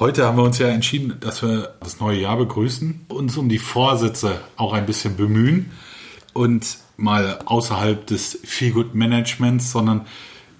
Heute 0.00 0.24
haben 0.24 0.36
wir 0.38 0.44
uns 0.44 0.58
ja 0.58 0.68
entschieden, 0.68 1.16
dass 1.18 1.42
wir 1.42 1.74
das 1.80 1.98
neue 1.98 2.20
Jahr 2.20 2.36
begrüßen, 2.36 3.06
uns 3.08 3.36
um 3.36 3.48
die 3.48 3.58
Vorsätze 3.58 4.40
auch 4.56 4.72
ein 4.72 4.86
bisschen 4.86 5.16
bemühen 5.16 5.72
und 6.32 6.78
mal 6.96 7.40
außerhalb 7.46 8.06
des 8.06 8.38
Feelgood 8.44 8.94
Managements, 8.94 9.72
sondern 9.72 10.06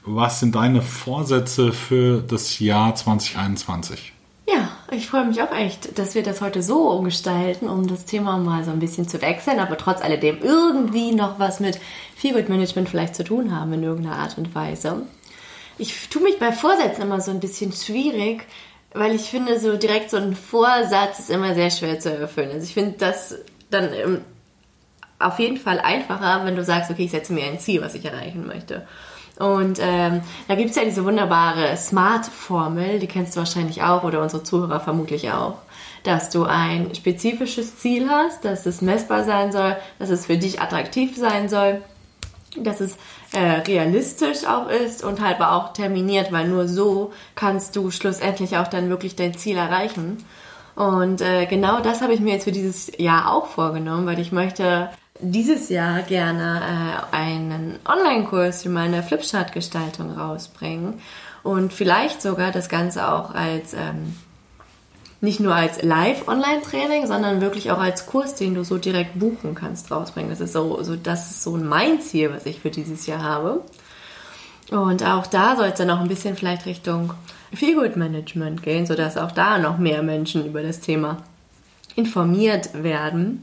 was 0.04 0.40
sind 0.40 0.56
deine 0.56 0.82
Vorsätze 0.82 1.72
für 1.72 2.20
das 2.20 2.58
Jahr 2.58 2.96
2021? 2.96 4.12
Ja, 4.48 4.70
ich 4.90 5.06
freue 5.06 5.26
mich 5.26 5.40
auch 5.40 5.52
echt, 5.52 5.96
dass 6.00 6.16
wir 6.16 6.24
das 6.24 6.40
heute 6.40 6.60
so 6.60 6.90
umgestalten, 6.90 7.68
um 7.68 7.86
das 7.86 8.06
Thema 8.06 8.38
mal 8.38 8.64
so 8.64 8.72
ein 8.72 8.80
bisschen 8.80 9.06
zu 9.06 9.22
wechseln, 9.22 9.60
aber 9.60 9.78
trotz 9.78 10.02
alledem 10.02 10.38
irgendwie 10.42 11.12
noch 11.12 11.38
was 11.38 11.60
mit 11.60 11.78
Feelgood 12.16 12.48
Management 12.48 12.88
vielleicht 12.88 13.14
zu 13.14 13.22
tun 13.22 13.54
haben 13.54 13.72
in 13.72 13.84
irgendeiner 13.84 14.16
Art 14.16 14.36
und 14.36 14.52
Weise. 14.56 15.02
Ich 15.80 16.08
tue 16.08 16.24
mich 16.24 16.40
bei 16.40 16.50
Vorsätzen 16.50 17.02
immer 17.02 17.20
so 17.20 17.30
ein 17.30 17.38
bisschen 17.38 17.70
schwierig, 17.70 18.44
weil 18.94 19.14
ich 19.14 19.22
finde, 19.22 19.60
so 19.60 19.76
direkt 19.76 20.10
so 20.10 20.16
ein 20.16 20.34
Vorsatz 20.34 21.18
ist 21.18 21.30
immer 21.30 21.54
sehr 21.54 21.70
schwer 21.70 22.00
zu 22.00 22.16
erfüllen. 22.16 22.50
Also 22.52 22.64
ich 22.64 22.74
finde 22.74 22.96
das 22.98 23.36
dann 23.70 23.92
ähm, 23.92 24.20
auf 25.18 25.38
jeden 25.38 25.56
Fall 25.56 25.80
einfacher, 25.80 26.44
wenn 26.44 26.56
du 26.56 26.64
sagst, 26.64 26.90
okay, 26.90 27.04
ich 27.04 27.10
setze 27.10 27.32
mir 27.32 27.44
ein 27.44 27.58
Ziel, 27.58 27.82
was 27.82 27.94
ich 27.94 28.04
erreichen 28.04 28.46
möchte. 28.46 28.86
Und 29.38 29.78
ähm, 29.80 30.20
da 30.48 30.54
gibt 30.56 30.70
es 30.70 30.76
ja 30.76 30.84
diese 30.84 31.04
wunderbare 31.04 31.76
Smart-Formel, 31.76 32.98
die 32.98 33.06
kennst 33.06 33.36
du 33.36 33.38
wahrscheinlich 33.38 33.82
auch 33.82 34.02
oder 34.02 34.20
unsere 34.20 34.42
Zuhörer 34.42 34.80
vermutlich 34.80 35.30
auch, 35.30 35.58
dass 36.02 36.30
du 36.30 36.44
ein 36.44 36.92
spezifisches 36.94 37.78
Ziel 37.78 38.08
hast, 38.08 38.44
dass 38.44 38.66
es 38.66 38.80
messbar 38.82 39.22
sein 39.24 39.52
soll, 39.52 39.76
dass 40.00 40.10
es 40.10 40.26
für 40.26 40.38
dich 40.38 40.60
attraktiv 40.60 41.16
sein 41.16 41.48
soll, 41.48 41.82
dass 42.56 42.80
es 42.80 42.96
äh, 43.32 43.60
realistisch 43.60 44.46
auch 44.46 44.68
ist 44.68 45.04
und 45.04 45.20
halt 45.20 45.40
aber 45.40 45.52
auch 45.52 45.72
terminiert, 45.72 46.32
weil 46.32 46.48
nur 46.48 46.66
so 46.66 47.12
kannst 47.34 47.76
du 47.76 47.90
schlussendlich 47.90 48.56
auch 48.56 48.68
dann 48.68 48.88
wirklich 48.88 49.16
dein 49.16 49.34
Ziel 49.34 49.56
erreichen. 49.56 50.24
Und 50.74 51.20
äh, 51.20 51.46
genau 51.46 51.80
das 51.80 52.02
habe 52.02 52.14
ich 52.14 52.20
mir 52.20 52.34
jetzt 52.34 52.44
für 52.44 52.52
dieses 52.52 52.90
Jahr 52.98 53.32
auch 53.32 53.46
vorgenommen, 53.46 54.06
weil 54.06 54.20
ich 54.20 54.32
möchte 54.32 54.88
dieses 55.20 55.68
Jahr 55.68 56.02
gerne 56.02 56.62
äh, 57.12 57.16
einen 57.16 57.78
Online-Kurs 57.84 58.62
für 58.62 58.68
meine 58.68 59.02
Flipchart-Gestaltung 59.02 60.12
rausbringen 60.12 61.00
und 61.42 61.72
vielleicht 61.72 62.22
sogar 62.22 62.52
das 62.52 62.68
Ganze 62.68 63.12
auch 63.12 63.34
als 63.34 63.74
ähm, 63.74 64.14
nicht 65.20 65.40
nur 65.40 65.54
als 65.54 65.82
Live-Online-Training, 65.82 67.06
sondern 67.06 67.40
wirklich 67.40 67.70
auch 67.70 67.78
als 67.78 68.06
Kurs, 68.06 68.36
den 68.36 68.54
du 68.54 68.64
so 68.64 68.78
direkt 68.78 69.18
buchen 69.18 69.54
kannst, 69.54 69.90
rausbringen. 69.90 70.30
Das 70.30 70.40
ist 70.40 70.52
so, 70.52 70.82
so 70.82 70.94
das 70.94 71.30
ist 71.30 71.42
so 71.42 71.56
mein 71.56 72.00
Ziel, 72.00 72.32
was 72.32 72.46
ich 72.46 72.60
für 72.60 72.70
dieses 72.70 73.06
Jahr 73.06 73.22
habe. 73.22 73.62
Und 74.70 75.04
auch 75.04 75.26
da 75.26 75.56
soll 75.56 75.68
es 75.68 75.78
dann 75.78 75.90
auch 75.90 76.00
ein 76.00 76.08
bisschen 76.08 76.36
vielleicht 76.36 76.66
Richtung 76.66 77.14
Feelgood 77.52 77.96
Management 77.96 78.62
gehen, 78.62 78.86
sodass 78.86 79.16
auch 79.16 79.32
da 79.32 79.58
noch 79.58 79.78
mehr 79.78 80.02
Menschen 80.02 80.46
über 80.46 80.62
das 80.62 80.80
Thema 80.80 81.18
informiert 81.96 82.70
werden. 82.82 83.42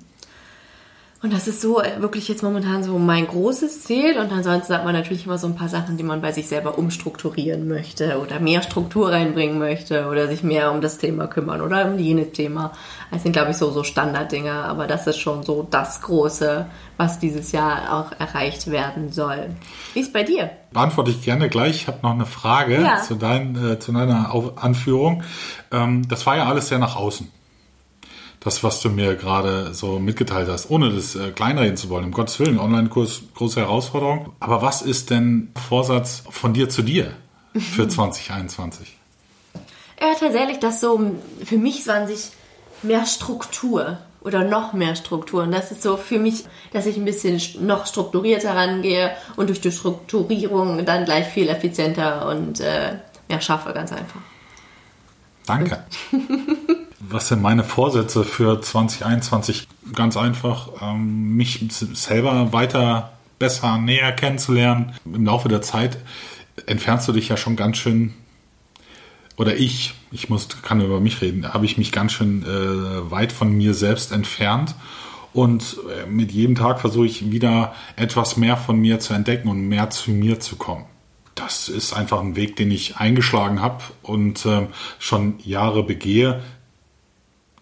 Und 1.22 1.34
das 1.34 1.48
ist 1.48 1.62
so 1.62 1.82
äh, 1.82 2.02
wirklich 2.02 2.28
jetzt 2.28 2.44
momentan 2.44 2.84
so 2.84 3.00
mein 3.00 3.26
großes 3.26 3.84
Ziel. 3.84 4.20
Und 4.20 4.32
ansonsten 4.32 4.74
hat 4.76 4.84
man 4.84 4.94
natürlich 4.94 5.26
immer 5.26 5.38
so 5.40 5.48
ein 5.48 5.56
paar 5.56 5.70
Sachen, 5.70 5.98
die 5.98 6.04
man 6.04 6.22
bei 6.22 6.32
sich 6.32 6.48
selber 6.48 6.78
umstrukturieren 6.78 7.68
möchte 7.68 8.20
oder 8.20 8.40
mehr 8.40 8.62
Struktur 8.62 9.12
reinbringen 9.12 9.58
möchte 9.58 10.08
oder 10.08 10.28
sich 10.28 10.44
mehr 10.44 10.72
um 10.72 10.82
das 10.82 10.98
Thema 11.00 11.26
kümmern 11.28 11.62
oder 11.62 11.86
um 11.86 11.98
jenes 11.98 12.34
Thema. 12.34 12.74
Das 13.12 13.24
sind, 13.24 13.32
glaube 13.32 13.52
ich, 13.52 13.58
so, 13.58 13.72
so 13.72 13.84
Standarddinger. 13.84 14.66
Aber 14.66 14.86
das 14.86 15.08
ist 15.08 15.18
schon 15.18 15.42
so 15.42 15.66
das 15.72 16.02
Große, 16.02 16.68
was 16.98 17.18
dieses 17.18 17.52
Jahr 17.54 17.94
auch 17.94 18.12
erreicht 18.20 18.70
werden 18.70 19.12
soll. 19.12 19.48
Wie 19.94 20.02
ist 20.02 20.14
bei 20.14 20.24
dir? 20.24 20.52
Beantworte 20.74 21.10
ich 21.12 21.24
gerne 21.24 21.50
gleich. 21.50 21.78
Ich 21.78 21.88
habe 21.88 22.00
noch 22.04 22.12
eine 22.12 22.26
Frage 22.28 22.82
Ja. 22.82 23.02
zu, 23.02 23.16
dein, 23.16 23.56
äh, 23.56 23.80
zu 23.80 23.94
deiner 23.94 24.32
Auf 24.34 24.62
Anführung. 24.64 25.24
Ähm, 25.72 26.08
das 26.08 26.26
war 26.28 26.36
ja 26.38 26.46
alles 26.46 26.68
sehr 26.68 26.78
nach 26.78 26.98
außen. 26.98 27.32
Das, 28.46 28.64
was 28.64 28.80
du 28.80 28.90
mir 28.90 29.16
gerade 29.16 29.74
so 29.74 29.98
mitgeteilt 29.98 30.48
hast, 30.48 30.70
ohne 30.70 30.92
das 30.92 31.16
äh, 31.16 31.32
kleinreden 31.32 31.78
zu 31.78 31.90
wollen. 31.90 32.06
Um 32.06 32.12
Gottes 32.12 32.40
Willen, 32.40 32.60
Online-Kurs, 32.60 33.24
große 33.34 33.60
Herausforderung. 33.60 34.34
Aber 34.40 34.62
was 34.62 34.84
ist 34.84 35.10
denn 35.10 35.52
Vorsatz 35.68 36.24
von 36.30 36.54
dir 36.54 36.70
zu 36.70 36.84
dir 36.84 37.12
für 37.56 37.88
2021? 37.90 38.96
Ja, 40.00 40.14
tatsächlich, 40.20 40.60
das 40.60 40.80
so 40.80 41.16
für 41.44 41.58
mich 41.58 41.86
so 41.86 41.92
an 41.92 42.06
sich 42.06 42.30
mehr 42.84 43.08
Struktur 43.08 43.98
oder 44.22 44.44
noch 44.44 44.74
mehr 44.74 44.96
Struktur. 44.96 45.42
Und 45.42 45.52
das 45.52 45.72
ist 45.72 45.82
so 45.82 45.98
für 45.98 46.20
mich, 46.20 46.46
dass 46.72 46.86
ich 46.86 46.98
ein 46.98 47.06
bisschen 47.06 47.42
noch 47.66 47.88
strukturierter 47.88 48.56
rangehe 48.56 49.10
und 49.38 49.50
durch 49.50 49.62
die 49.62 49.72
Strukturierung 49.72 50.86
dann 50.86 51.06
gleich 51.06 51.26
viel 51.30 51.50
effizienter 51.50 52.28
und 52.28 52.60
äh, 52.60 53.00
mehr 53.28 53.42
schaffe, 53.42 53.74
ganz 53.74 53.92
einfach. 53.92 54.22
Danke. 55.48 55.84
Was 57.10 57.28
sind 57.28 57.42
meine 57.42 57.64
Vorsätze 57.64 58.24
für 58.24 58.62
2021? 58.62 59.68
Ganz 59.94 60.18
einfach, 60.18 60.70
ähm, 60.82 61.36
mich 61.36 61.66
selber 61.70 62.54
weiter 62.54 63.14
besser 63.38 63.78
näher 63.78 64.12
kennenzulernen. 64.12 64.94
Im 65.06 65.26
Laufe 65.26 65.50
der 65.50 65.62
Zeit 65.62 65.98
entfernst 66.66 67.08
du 67.08 67.12
dich 67.12 67.28
ja 67.30 67.38
schon 67.38 67.56
ganz 67.56 67.78
schön, 67.78 68.14
oder 69.38 69.56
ich, 69.56 69.94
ich 70.12 70.30
muss, 70.30 70.48
kann 70.62 70.82
über 70.82 71.00
mich 71.00 71.22
reden, 71.22 71.54
habe 71.54 71.66
ich 71.66 71.78
mich 71.78 71.92
ganz 71.92 72.14
schön 72.14 72.44
äh, 72.44 73.12
weit 73.12 73.32
von 73.32 73.52
mir 73.52 73.74
selbst 73.74 74.12
entfernt. 74.12 74.76
Und 75.34 75.78
äh, 75.90 76.10
mit 76.10 76.32
jedem 76.32 76.56
Tag 76.56 76.80
versuche 76.80 77.08
ich 77.08 77.32
wieder 77.32 77.74
etwas 77.98 78.38
mehr 78.38 78.56
von 78.56 78.80
mir 78.80 79.00
zu 79.00 79.14
entdecken 79.14 79.50
und 79.50 79.68
mehr 79.68 79.90
zu 79.90 80.12
mir 80.12 80.40
zu 80.40 80.56
kommen 80.56 80.86
das 81.36 81.68
ist 81.68 81.94
einfach 81.94 82.22
ein 82.22 82.38
Weg, 82.38 82.56
den 82.56 82.72
ich 82.72 82.96
eingeschlagen 82.96 83.62
habe 83.62 83.84
und 84.02 84.46
ähm, 84.46 84.68
schon 85.00 85.36
Jahre 85.44 85.84
begehe. 85.84 86.42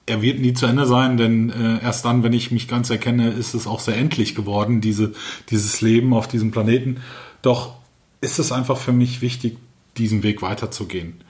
Er 0.06 0.22
wird 0.22 0.40
nie 0.40 0.54
zu 0.54 0.66
Ende 0.66 0.86
sein, 0.86 1.18
denn 1.18 1.50
äh, 1.50 1.82
erst 1.82 2.04
dann, 2.04 2.24
wenn 2.24 2.34
ich 2.34 2.52
mich 2.52 2.68
ganz 2.68 2.90
erkenne, 2.90 3.30
ist 3.30 3.54
es 3.54 3.68
auch 3.68 3.80
sehr 3.80 3.96
endlich 3.96 4.36
geworden, 4.36 4.82
diese, 4.82 5.14
dieses 5.50 5.80
Leben 5.82 6.14
auf 6.14 6.28
diesem 6.28 6.52
Planeten. 6.52 6.98
Doch 7.42 7.76
ist 8.20 8.40
es 8.40 8.52
einfach 8.52 8.78
für 8.78 8.92
mich 8.92 9.22
wichtig, 9.22 9.58
diesen 9.98 10.24
Weg 10.24 10.42
weiterzugehen. 10.42 11.22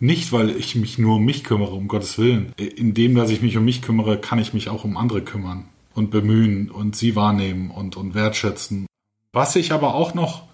Nicht, 0.00 0.32
weil 0.32 0.50
ich 0.50 0.76
mich 0.76 0.98
nur 0.98 1.16
um 1.16 1.24
mich 1.24 1.42
kümmere, 1.42 1.72
um 1.72 1.88
Gottes 1.88 2.18
Willen. 2.18 2.52
Indem, 2.56 3.14
dass 3.14 3.30
ich 3.30 3.42
mich 3.42 3.56
um 3.56 3.64
mich 3.64 3.82
kümmere, 3.82 4.18
kann 4.18 4.38
ich 4.38 4.52
mich 4.52 4.68
auch 4.68 4.84
um 4.84 4.96
andere 4.96 5.22
kümmern 5.22 5.64
und 5.94 6.10
bemühen 6.10 6.70
und 6.70 6.96
sie 6.96 7.16
wahrnehmen 7.16 7.70
und, 7.70 7.96
und 7.96 8.14
wertschätzen. 8.14 8.86
Was 9.32 9.56
ich 9.56 9.72
aber 9.72 9.94
auch 9.94 10.14
noch 10.14 10.44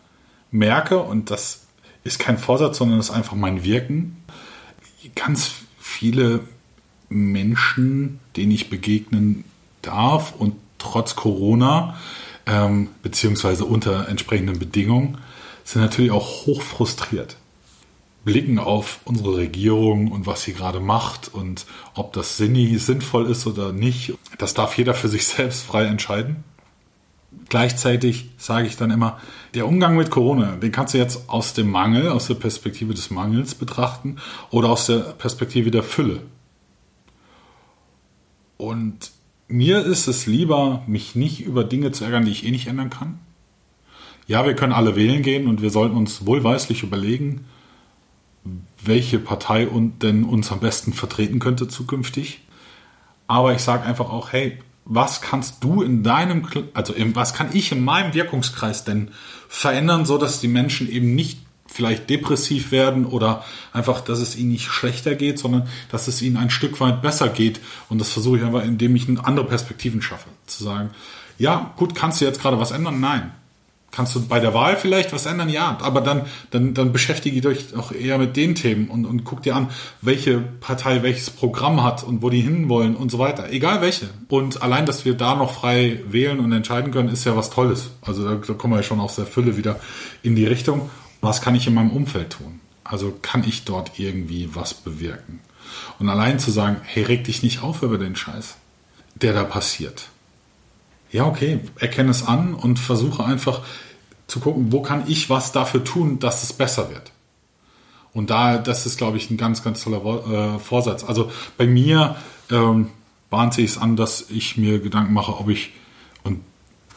merke, 0.51 0.99
und 0.99 1.31
das 1.31 1.67
ist 2.05 2.19
kein 2.19 2.39
Vorsatz, 2.39 2.79
sondern 2.79 3.01
ist 3.01 3.11
einfach 3.11 3.35
mein 3.35 3.65
Wirken, 3.65 4.17
ganz 5.15 5.53
viele 5.79 6.41
Menschen, 7.15 8.19
denen 8.37 8.51
ich 8.51 8.71
begegnen 8.71 9.45
darf 9.83 10.35
und 10.37 10.55
trotz 10.79 11.15
Corona, 11.15 11.97
ähm, 12.47 12.89
beziehungsweise 13.03 13.65
unter 13.65 14.09
entsprechenden 14.09 14.59
Bedingungen, 14.59 15.19
sind 15.65 15.81
natürlich 15.81 16.11
auch 16.11 16.47
hoch 16.47 16.61
frustriert. 16.61 17.37
Blicken 18.25 18.59
auf 18.59 19.01
unsere 19.05 19.37
Regierung 19.37 20.11
und 20.11 20.27
was 20.27 20.43
sie 20.43 20.55
gerade 20.55 20.81
macht 20.81 21.33
und 21.33 21.67
ob 21.95 22.13
das 22.15 22.37
sinnvoll 22.37 23.31
ist 23.31 23.47
oder 23.47 23.73
nicht. 23.73 24.15
Das 24.39 24.55
darf 24.55 24.77
jeder 24.77 24.95
für 24.95 25.09
sich 25.09 25.27
selbst 25.27 25.63
frei 25.63 25.85
entscheiden. 25.85 26.43
Gleichzeitig 27.49 28.31
sage 28.39 28.67
ich 28.67 28.77
dann 28.77 28.91
immer, 28.91 29.19
der 29.55 29.67
Umgang 29.67 29.97
mit 29.97 30.11
Corona, 30.11 30.57
den 30.57 30.73
kannst 30.73 30.95
du 30.95 30.99
jetzt 30.99 31.29
aus 31.29 31.53
dem 31.53 31.71
Mangel, 31.71 32.09
aus 32.09 32.27
der 32.27 32.35
Perspektive 32.35 32.95
des 32.95 33.11
Mangels 33.11 33.55
betrachten 33.55 34.17
oder 34.51 34.71
aus 34.71 34.87
der 34.87 34.99
Perspektive 34.99 35.71
der 35.71 35.83
Fülle. 35.83 36.21
Und 38.57 39.11
mir 39.49 39.85
ist 39.85 40.07
es 40.07 40.27
lieber, 40.27 40.83
mich 40.87 41.15
nicht 41.15 41.41
über 41.41 41.65
Dinge 41.65 41.93
zu 41.93 42.05
ärgern, 42.05 42.25
die 42.25 42.33
ich 42.33 42.47
eh 42.47 42.51
nicht 42.51 42.67
ändern 42.67 42.91
kann. 42.91 43.19
Ja, 44.27 44.47
wir 44.47 44.55
können 44.55 44.73
alle 44.73 44.97
wählen 44.97 45.23
gehen 45.23 45.47
und 45.47 45.61
wir 45.61 45.71
sollten 45.71 45.97
uns 45.97 46.25
wohlweislich 46.25 46.83
überlegen, 46.83 47.45
welche 48.83 49.19
Partei 49.19 49.69
und 49.69 50.03
denn 50.03 50.25
uns 50.25 50.51
am 50.51 50.61
besten 50.61 50.93
vertreten 50.93 51.39
könnte 51.39 51.69
zukünftig. 51.69 52.41
Aber 53.27 53.55
ich 53.55 53.61
sage 53.61 53.85
einfach 53.85 54.11
auch, 54.11 54.33
hey, 54.33 54.59
was 54.85 55.21
kannst 55.21 55.65
du 55.65 55.83
in 55.83 56.03
deinem, 56.03 56.47
also 56.75 56.95
was 57.15 57.35
kann 57.35 57.49
ich 57.53 57.73
in 57.73 57.85
meinem 57.85 58.13
Wirkungskreis 58.13 58.85
denn 58.85 59.11
verändern, 59.49 60.05
so 60.05 60.19
dass 60.19 60.41
die 60.41 60.49
Menschen 60.49 60.91
eben 60.91 61.15
nicht 61.15 61.44
vielleicht 61.75 62.09
depressiv 62.09 62.71
werden 62.71 63.05
oder 63.05 63.45
einfach, 63.73 64.01
dass 64.01 64.21
es 64.21 64.37
ihnen 64.37 64.53
nicht 64.53 64.67
schlechter 64.67 65.17
geht, 65.17 65.41
sondern 65.41 65.67
dass 65.91 66.07
es 66.07 66.23
ihnen 66.23 66.37
ein 66.37 66.51
Stück 66.51 66.79
weit 66.79 67.03
besser 67.03 67.29
geht. 67.29 67.59
Und 67.89 68.01
das 68.01 68.11
versuche 68.11 68.39
ich 68.39 68.45
einfach, 68.45 68.63
indem 68.63 68.95
ich 68.95 69.09
andere 69.25 69.45
Perspektiven 69.45 70.01
schaffe. 70.01 70.29
Zu 70.47 70.63
sagen, 70.63 70.91
ja, 71.37 71.73
gut, 71.77 71.97
kannst 71.97 72.21
du 72.21 72.27
jetzt 72.27 72.41
gerade 72.41 72.61
was 72.61 72.71
ändern? 72.71 73.01
Nein. 73.01 73.33
Kannst 73.91 74.15
du 74.15 74.27
bei 74.27 74.39
der 74.41 74.55
Wahl 74.55 74.77
vielleicht 74.77 75.13
was 75.13 75.27
ändern? 75.27 75.49
Ja, 75.49 75.79
aber 75.81 76.01
dann, 76.01 76.23
dann, 76.51 76.75
dann 76.75 76.93
beschäftige 76.93 77.41
dich 77.41 77.77
auch 77.77 77.91
eher 77.91 78.19
mit 78.19 78.37
den 78.37 78.55
Themen 78.55 78.89
und, 78.89 79.05
und 79.05 79.25
guck 79.25 79.43
dir 79.43 79.57
an, 79.57 79.69
welche 80.01 80.39
Partei 80.39 81.03
welches 81.03 81.31
Programm 81.31 81.83
hat 81.83 82.05
und 82.05 82.23
wo 82.23 82.31
die 82.31 82.41
hinwollen 82.41 82.95
und 82.95 83.11
so 83.11 83.19
weiter. 83.19 83.51
Egal 83.51 83.81
welche. 83.81 84.11
Und 84.29 84.63
allein, 84.63 84.87
dass 84.87 85.05
wir 85.05 85.15
da 85.15 85.35
noch 85.35 85.53
frei 85.53 86.01
wählen 86.09 86.39
und 86.39 86.53
entscheiden 86.53 86.93
können, 86.93 87.09
ist 87.09 87.25
ja 87.25 87.37
was 87.37 87.51
Tolles. 87.51 87.91
Also 88.03 88.25
da, 88.29 88.35
da 88.35 88.55
kommen 88.55 88.75
wir 88.75 88.79
ja 88.79 88.83
schon 88.85 89.01
aus 89.01 89.17
der 89.17 89.27
Fülle 89.27 89.57
wieder 89.57 89.81
in 90.23 90.37
die 90.37 90.47
Richtung. 90.47 90.91
Was 91.25 91.41
kann 91.41 91.55
ich 91.55 91.67
in 91.67 91.75
meinem 91.75 91.91
Umfeld 91.91 92.31
tun? 92.31 92.61
Also 92.85 93.17
kann 93.23 93.45
ich 93.45 93.65
dort 93.65 93.99
irgendwie 93.99 94.55
was 94.55 94.75
bewirken? 94.75 95.41
Und 95.99 96.09
allein 96.09 96.39
zu 96.39 96.51
sagen, 96.51 96.77
hey, 96.85 97.03
reg 97.03 97.25
dich 97.25 97.43
nicht 97.43 97.63
auf 97.63 97.83
über 97.83 97.99
den 97.99 98.15
Scheiß, 98.15 98.57
der 99.15 99.33
da 99.33 99.45
passiert 99.45 100.09
ja, 101.15 101.27
okay, 101.27 101.61
erkenne 101.79 102.11
es 102.11 102.27
an 102.27 102.55
und 102.55 102.81
versuche 102.81 103.25
einfach 103.25 103.61
zu 104.27 104.41
gucken, 104.41 104.73
wo 104.73 104.83
kann 104.83 105.05
ich 105.07 105.31
was 105.31 105.53
dafür 105.53 105.85
tun, 105.85 106.19
dass 106.19 106.43
es 106.43 106.53
besser 106.53 106.91
wird. 106.91 107.13
Und 108.13 108.31
da, 108.31 108.59
das 108.59 108.85
ist, 108.85 108.99
glaube 108.99 109.17
ich, 109.17 109.31
ein 109.31 109.37
ganz, 109.37 109.63
ganz 109.63 109.85
toller 109.85 110.57
äh, 110.57 110.59
Vorsatz. 110.59 111.05
Also 111.05 111.31
bei 111.57 111.69
mir 111.69 112.17
ähm, 112.51 112.91
bahnt 113.31 113.55
sich 113.55 113.67
es 113.67 113.79
an, 113.79 113.95
dass 113.95 114.29
ich 114.29 114.57
mir 114.57 114.81
Gedanken 114.81 115.13
mache, 115.13 115.39
ob 115.39 115.49
ich 115.49 115.73
und 116.25 116.41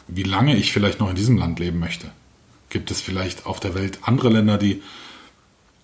wie 0.08 0.24
lange 0.24 0.56
ich 0.56 0.72
vielleicht 0.72 0.98
noch 0.98 1.10
in 1.10 1.16
diesem 1.16 1.36
Land 1.36 1.60
leben 1.60 1.78
möchte. 1.78 2.10
Gibt 2.68 2.90
es 2.90 3.00
vielleicht 3.00 3.46
auf 3.46 3.60
der 3.60 3.74
Welt 3.74 4.00
andere 4.02 4.28
Länder, 4.28 4.58
die 4.58 4.82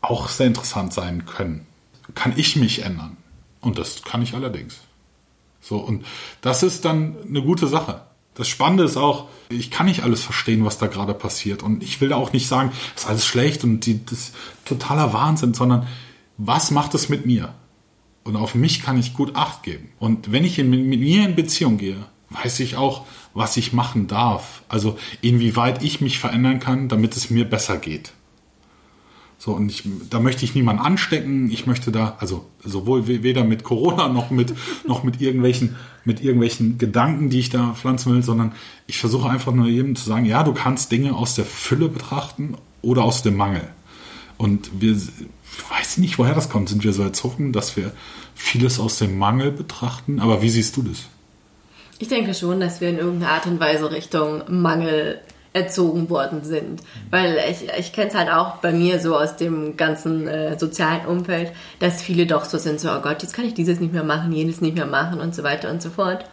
auch 0.01 0.29
sehr 0.29 0.47
interessant 0.47 0.93
sein 0.93 1.27
können? 1.27 1.67
Kann 2.15 2.35
ich 2.37 2.57
mich 2.57 2.83
ändern? 2.83 3.17
Und 3.61 3.79
das 3.79 4.03
kann 4.03 4.23
ich 4.23 4.35
allerdings. 4.35 4.81
So, 5.61 5.79
und 5.79 6.05
das 6.43 6.63
ist 6.63 6.85
dann 6.85 7.17
eine 7.27 7.43
gute 7.43 7.67
Sache. 7.67 8.03
Das 8.35 8.49
Spannende 8.49 8.85
ist 8.85 8.97
auch, 8.97 9.29
ich 9.49 9.71
kann 9.71 9.87
nicht 9.87 10.03
alles 10.03 10.23
verstehen, 10.23 10.65
was 10.65 10.77
da 10.77 10.89
gerade 10.89 11.15
passiert. 11.15 11.63
Und 11.63 11.83
ich 11.83 12.01
will 12.01 12.11
da 12.11 12.17
auch 12.17 12.33
nicht 12.33 12.49
sagen, 12.49 12.73
das 12.95 13.05
ist 13.05 13.09
alles 13.09 13.25
schlecht 13.25 13.65
und 13.65 13.87
die, 13.87 14.05
das 14.05 14.19
ist 14.19 14.35
totaler 14.65 15.13
Wahnsinn, 15.13 15.55
sondern 15.55 15.87
was 16.37 16.71
macht 16.71 16.95
es 16.95 17.09
mit 17.09 17.25
mir? 17.27 17.55
Und 18.25 18.37
auf 18.37 18.55
mich 18.55 18.83
kann 18.83 18.99
ich 18.99 19.15
gut 19.15 19.37
Acht 19.37 19.63
geben. 19.63 19.91
Und 19.99 20.33
wenn 20.33 20.45
ich 20.45 20.59
in, 20.59 20.71
mit 20.71 21.01
mir 21.01 21.25
in 21.25 21.37
Beziehung 21.37 21.79
gehe, 21.79 22.05
weiß 22.31 22.61
ich 22.61 22.77
auch, 22.77 23.07
was 23.35 23.57
ich 23.57 23.73
machen 23.73 24.07
darf. 24.07 24.63
Also 24.69 24.97
inwieweit 25.21 25.83
ich 25.83 26.01
mich 26.01 26.19
verändern 26.19 26.61
kann, 26.61 26.89
damit 26.89 27.17
es 27.17 27.31
mir 27.31 27.45
besser 27.45 27.77
geht. 27.77 28.13
So, 29.45 29.53
und 29.53 29.69
ich, 29.69 29.83
da 30.09 30.21
möchte 30.21 30.45
ich 30.45 30.55
niemanden 30.55 30.83
anstecken. 30.83 31.51
Ich 31.51 31.67
möchte 31.67 31.93
da, 31.93 32.17
also 32.19 32.47
sowohl 32.65 33.07
weder 33.07 33.45
mit 33.45 33.63
Corona 33.63 34.09
noch 34.09 34.31
mit, 34.31 34.55
noch 34.87 35.03
mit 35.03 35.21
irgendwelchen, 35.21 35.77
mit 36.05 36.23
irgendwelchen 36.23 36.79
Gedanken, 36.79 37.29
die 37.29 37.41
ich 37.41 37.51
da 37.51 37.75
pflanzen 37.75 38.15
will, 38.15 38.23
sondern 38.23 38.53
ich 38.87 38.99
versuche 38.99 39.29
einfach 39.29 39.53
nur 39.53 39.67
jedem 39.67 39.97
zu 39.97 40.05
sagen, 40.09 40.25
ja, 40.25 40.43
du 40.45 40.55
kannst 40.55 40.93
Dinge 40.93 41.15
aus 41.15 41.35
der 41.35 41.45
Fülle 41.45 41.89
betrachten 41.89 42.55
oder 42.81 43.03
aus 43.05 43.23
dem 43.23 43.37
Mangel. 43.37 43.69
Und 44.39 44.71
wir, 44.81 44.93
ich 44.93 45.71
weiß 45.71 45.99
nicht, 45.99 46.19
woher 46.19 46.35
das 46.35 46.49
kommt. 46.49 46.69
Sind 46.69 46.85
wir 46.85 46.93
so 46.93 47.03
erzogen, 47.03 47.53
dass 47.53 47.77
wir 47.77 47.93
vieles 48.35 48.81
aus 48.81 48.99
dem 48.99 49.19
Mangel 49.19 49.51
betrachten? 49.51 50.21
Aber 50.21 50.41
wie 50.41 50.49
siehst 50.49 50.77
du 50.77 50.83
das? 50.83 51.09
Ich 51.99 52.09
denke 52.09 52.35
schon, 52.35 52.61
dass 52.61 52.81
wir 52.81 52.89
in 52.89 52.99
irgendeiner 52.99 53.33
Art 53.33 53.47
und 53.47 53.61
Weise 53.61 53.91
Richtung 53.91 54.43
Mangel 54.49 55.21
erzogen 55.53 56.11
worden 56.11 56.43
sind. 56.43 56.83
Weil 57.11 57.39
ich, 57.51 57.69
ich 57.79 57.93
kenne 57.93 58.09
es 58.09 58.15
halt 58.15 58.29
auch 58.29 58.57
bei 58.57 58.73
mir 58.73 58.99
so 58.99 59.17
aus 59.17 59.37
dem 59.37 59.77
ganzen 59.77 60.27
äh, 60.27 60.59
sozialen 60.59 61.07
Umfeld, 61.07 61.53
dass 61.79 62.03
viele 62.03 62.27
doch 62.27 62.45
so 62.45 62.59
sind, 62.59 62.81
so, 62.81 62.91
oh 62.91 63.01
Gott, 63.01 63.23
jetzt 63.23 63.35
kann 63.35 63.47
ich 63.47 63.55
dieses 63.55 63.79
nicht 63.81 63.93
mehr 63.93 64.03
machen, 64.03 64.33
jenes 64.33 64.61
nicht 64.61 64.75
mehr 64.75 64.87
machen 64.87 65.21
und 65.21 65.35
so 65.35 65.45
weiter 65.45 65.71
und 65.71 65.81
so 65.81 65.91
fort. 65.91 66.25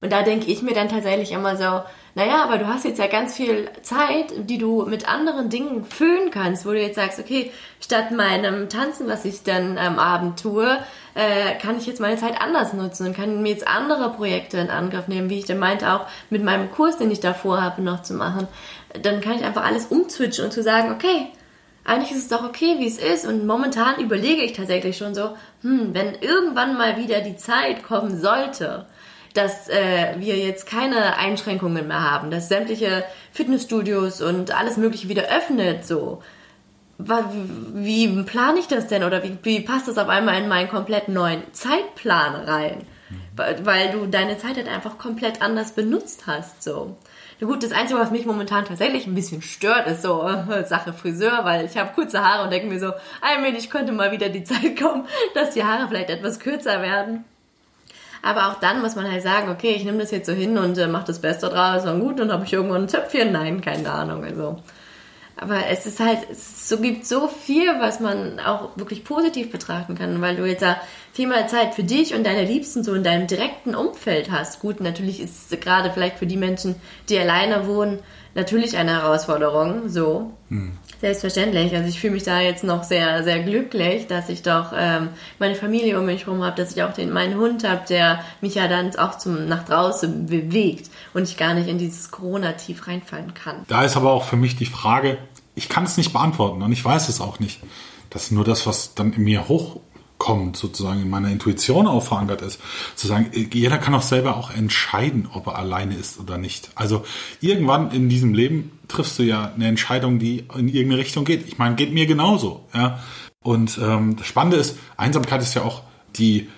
Und 0.00 0.12
da 0.12 0.22
denke 0.22 0.46
ich 0.46 0.62
mir 0.62 0.74
dann 0.74 0.88
tatsächlich 0.88 1.32
immer 1.32 1.56
so, 1.56 1.82
naja, 2.18 2.42
aber 2.42 2.58
du 2.58 2.66
hast 2.66 2.84
jetzt 2.84 2.98
ja 2.98 3.06
ganz 3.06 3.36
viel 3.36 3.70
Zeit, 3.82 4.32
die 4.36 4.58
du 4.58 4.84
mit 4.86 5.08
anderen 5.08 5.50
Dingen 5.50 5.84
füllen 5.84 6.32
kannst, 6.32 6.66
wo 6.66 6.70
du 6.70 6.80
jetzt 6.82 6.96
sagst, 6.96 7.20
okay, 7.20 7.52
statt 7.80 8.10
meinem 8.10 8.68
Tanzen, 8.68 9.06
was 9.06 9.24
ich 9.24 9.44
dann 9.44 9.78
am 9.78 10.00
Abend 10.00 10.42
tue, 10.42 10.78
äh, 11.14 11.54
kann 11.62 11.78
ich 11.78 11.86
jetzt 11.86 12.00
meine 12.00 12.16
Zeit 12.16 12.40
anders 12.40 12.72
nutzen 12.72 13.06
und 13.06 13.16
kann 13.16 13.40
mir 13.40 13.52
jetzt 13.52 13.68
andere 13.68 14.10
Projekte 14.10 14.58
in 14.58 14.68
Angriff 14.68 15.06
nehmen, 15.06 15.30
wie 15.30 15.38
ich 15.38 15.44
dann 15.44 15.60
meinte, 15.60 15.92
auch 15.92 16.08
mit 16.28 16.42
meinem 16.42 16.72
Kurs, 16.72 16.98
den 16.98 17.12
ich 17.12 17.20
davor 17.20 17.62
habe, 17.62 17.82
noch 17.82 18.02
zu 18.02 18.14
machen. 18.14 18.48
Dann 19.00 19.20
kann 19.20 19.36
ich 19.36 19.44
einfach 19.44 19.64
alles 19.64 19.86
umzwitschen 19.86 20.46
und 20.46 20.52
zu 20.52 20.64
sagen, 20.64 20.90
okay, 20.90 21.28
eigentlich 21.84 22.10
ist 22.10 22.22
es 22.24 22.28
doch 22.28 22.42
okay, 22.42 22.80
wie 22.80 22.88
es 22.88 22.98
ist. 22.98 23.28
Und 23.28 23.46
momentan 23.46 24.00
überlege 24.00 24.42
ich 24.42 24.54
tatsächlich 24.54 24.96
schon 24.96 25.14
so, 25.14 25.36
hm, 25.62 25.94
wenn 25.94 26.16
irgendwann 26.20 26.76
mal 26.76 26.96
wieder 26.96 27.20
die 27.20 27.36
Zeit 27.36 27.84
kommen 27.84 28.20
sollte, 28.20 28.86
dass 29.38 29.68
äh, 29.68 30.16
wir 30.18 30.36
jetzt 30.36 30.66
keine 30.66 31.16
Einschränkungen 31.16 31.86
mehr 31.86 32.10
haben, 32.10 32.30
dass 32.30 32.48
sämtliche 32.48 33.04
Fitnessstudios 33.32 34.20
und 34.20 34.56
alles 34.56 34.76
Mögliche 34.76 35.08
wieder 35.08 35.24
öffnet, 35.24 35.86
so. 35.86 36.22
Wie 36.98 38.08
plane 38.24 38.58
ich 38.58 38.66
das 38.66 38.88
denn 38.88 39.04
oder 39.04 39.22
wie, 39.22 39.38
wie 39.44 39.60
passt 39.60 39.86
das 39.86 39.98
auf 39.98 40.08
einmal 40.08 40.42
in 40.42 40.48
meinen 40.48 40.68
komplett 40.68 41.08
neuen 41.08 41.42
Zeitplan 41.52 42.34
rein? 42.34 42.84
Weil 43.36 43.92
du 43.92 44.06
deine 44.06 44.36
Zeit 44.36 44.56
halt 44.56 44.66
einfach 44.66 44.98
komplett 44.98 45.40
anders 45.40 45.72
benutzt 45.72 46.26
hast, 46.26 46.64
so. 46.64 46.96
Na 47.40 47.46
gut, 47.46 47.62
das 47.62 47.70
Einzige, 47.70 48.00
was 48.00 48.10
mich 48.10 48.26
momentan 48.26 48.64
tatsächlich 48.64 49.06
ein 49.06 49.14
bisschen 49.14 49.42
stört, 49.42 49.86
ist 49.86 50.02
so 50.02 50.26
äh, 50.26 50.64
Sache 50.64 50.92
Friseur, 50.92 51.44
weil 51.44 51.64
ich 51.64 51.78
habe 51.78 51.92
kurze 51.94 52.24
Haare 52.24 52.42
und 52.42 52.50
denke 52.50 52.66
mir 52.66 52.80
so, 52.80 52.92
ich 53.56 53.70
könnte 53.70 53.92
mal 53.92 54.10
wieder 54.10 54.28
die 54.28 54.42
Zeit 54.42 54.76
kommen, 54.76 55.06
dass 55.34 55.50
die 55.50 55.62
Haare 55.62 55.86
vielleicht 55.86 56.10
etwas 56.10 56.40
kürzer 56.40 56.82
werden. 56.82 57.24
Aber 58.22 58.48
auch 58.48 58.60
dann 58.60 58.80
muss 58.82 58.96
man 58.96 59.10
halt 59.10 59.22
sagen, 59.22 59.50
okay, 59.50 59.72
ich 59.76 59.84
nehme 59.84 59.98
das 59.98 60.10
jetzt 60.10 60.26
so 60.26 60.32
hin 60.32 60.58
und 60.58 60.76
äh, 60.78 60.88
mache 60.88 61.06
das 61.06 61.20
Beste 61.20 61.48
draus 61.48 61.84
und 61.86 62.00
gut, 62.00 62.18
dann 62.18 62.32
habe 62.32 62.44
ich 62.44 62.52
irgendwann 62.52 62.82
ein 62.82 62.88
Zöpfchen. 62.88 63.32
Nein, 63.32 63.60
keine 63.60 63.90
Ahnung. 63.90 64.24
Also. 64.24 64.56
Aber 65.40 65.66
es 65.70 65.86
ist 65.86 66.00
halt, 66.00 66.18
es 66.30 66.68
so, 66.68 66.78
gibt 66.78 67.06
so 67.06 67.28
viel, 67.28 67.68
was 67.78 68.00
man 68.00 68.40
auch 68.40 68.76
wirklich 68.76 69.04
positiv 69.04 69.52
betrachten 69.52 69.94
kann, 69.94 70.20
weil 70.20 70.34
du 70.34 70.44
jetzt 70.44 70.62
da 70.62 70.80
viel 71.12 71.28
mehr 71.28 71.46
Zeit 71.46 71.74
für 71.74 71.84
dich 71.84 72.14
und 72.14 72.26
deine 72.26 72.44
Liebsten 72.44 72.82
so 72.82 72.92
in 72.94 73.04
deinem 73.04 73.28
direkten 73.28 73.76
Umfeld 73.76 74.32
hast. 74.32 74.58
Gut, 74.60 74.80
natürlich 74.80 75.20
ist 75.20 75.52
es 75.52 75.60
gerade 75.60 75.92
vielleicht 75.92 76.18
für 76.18 76.26
die 76.26 76.36
Menschen, 76.36 76.74
die 77.08 77.18
alleine 77.18 77.68
wohnen, 77.68 78.00
natürlich 78.38 78.76
eine 78.76 79.02
Herausforderung, 79.02 79.88
so. 79.88 80.32
Hm. 80.48 80.72
Selbstverständlich. 81.00 81.74
Also 81.76 81.88
ich 81.88 82.00
fühle 82.00 82.14
mich 82.14 82.24
da 82.24 82.40
jetzt 82.40 82.64
noch 82.64 82.82
sehr, 82.82 83.22
sehr 83.22 83.40
glücklich, 83.44 84.08
dass 84.08 84.28
ich 84.28 84.42
doch 84.42 84.72
ähm, 84.76 85.10
meine 85.38 85.54
Familie 85.54 85.98
um 85.98 86.06
mich 86.06 86.26
herum 86.26 86.42
habe, 86.42 86.56
dass 86.56 86.72
ich 86.74 86.82
auch 86.82 86.92
den, 86.92 87.12
meinen 87.12 87.38
Hund 87.38 87.68
habe, 87.68 87.82
der 87.88 88.24
mich 88.40 88.56
ja 88.56 88.66
dann 88.66 88.96
auch 88.96 89.16
zum 89.16 89.46
nach 89.46 89.64
draußen 89.64 90.26
bewegt 90.26 90.90
und 91.14 91.22
ich 91.22 91.36
gar 91.36 91.54
nicht 91.54 91.68
in 91.68 91.78
dieses 91.78 92.10
Corona-Tief 92.10 92.88
reinfallen 92.88 93.34
kann. 93.34 93.64
Da 93.68 93.84
ist 93.84 93.96
aber 93.96 94.10
auch 94.10 94.24
für 94.24 94.36
mich 94.36 94.56
die 94.56 94.66
Frage, 94.66 95.18
ich 95.54 95.68
kann 95.68 95.84
es 95.84 95.96
nicht 95.96 96.12
beantworten 96.12 96.62
und 96.62 96.72
ich 96.72 96.84
weiß 96.84 97.08
es 97.08 97.20
auch 97.20 97.38
nicht. 97.38 97.60
Das 98.10 98.24
ist 98.24 98.32
nur 98.32 98.44
das, 98.44 98.66
was 98.66 98.94
dann 98.94 99.12
in 99.12 99.22
mir 99.22 99.48
hoch 99.48 99.80
kommt, 100.18 100.56
sozusagen 100.56 101.00
in 101.00 101.10
meiner 101.10 101.30
Intuition 101.30 101.86
auch 101.86 102.02
verankert 102.02 102.42
ist, 102.42 102.60
zu 102.96 103.06
sagen, 103.06 103.30
jeder 103.52 103.78
kann 103.78 103.94
auch 103.94 104.02
selber 104.02 104.36
auch 104.36 104.50
entscheiden, 104.50 105.28
ob 105.32 105.46
er 105.46 105.56
alleine 105.56 105.94
ist 105.94 106.18
oder 106.18 106.38
nicht. 106.38 106.70
Also 106.74 107.04
irgendwann 107.40 107.92
in 107.92 108.08
diesem 108.08 108.34
Leben 108.34 108.72
triffst 108.88 109.18
du 109.18 109.22
ja 109.22 109.52
eine 109.54 109.68
Entscheidung, 109.68 110.18
die 110.18 110.44
in 110.56 110.68
irgendeine 110.68 110.98
Richtung 110.98 111.24
geht. 111.24 111.46
Ich 111.46 111.58
meine, 111.58 111.76
geht 111.76 111.92
mir 111.92 112.06
genauso. 112.06 112.64
Ja? 112.74 113.00
Und 113.42 113.78
ähm, 113.80 114.16
das 114.16 114.26
Spannende 114.26 114.56
ist, 114.56 114.76
Einsamkeit 114.96 115.40
ist 115.40 115.54
ja 115.54 115.62
auch 115.62 115.82
die 116.16 116.48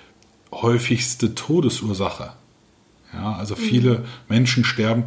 häufigste 0.52 1.34
Todesursache. 1.34 2.32
Ja, 3.12 3.32
also 3.34 3.56
viele 3.56 3.98
mhm. 3.98 4.04
Menschen 4.28 4.64
sterben 4.64 5.04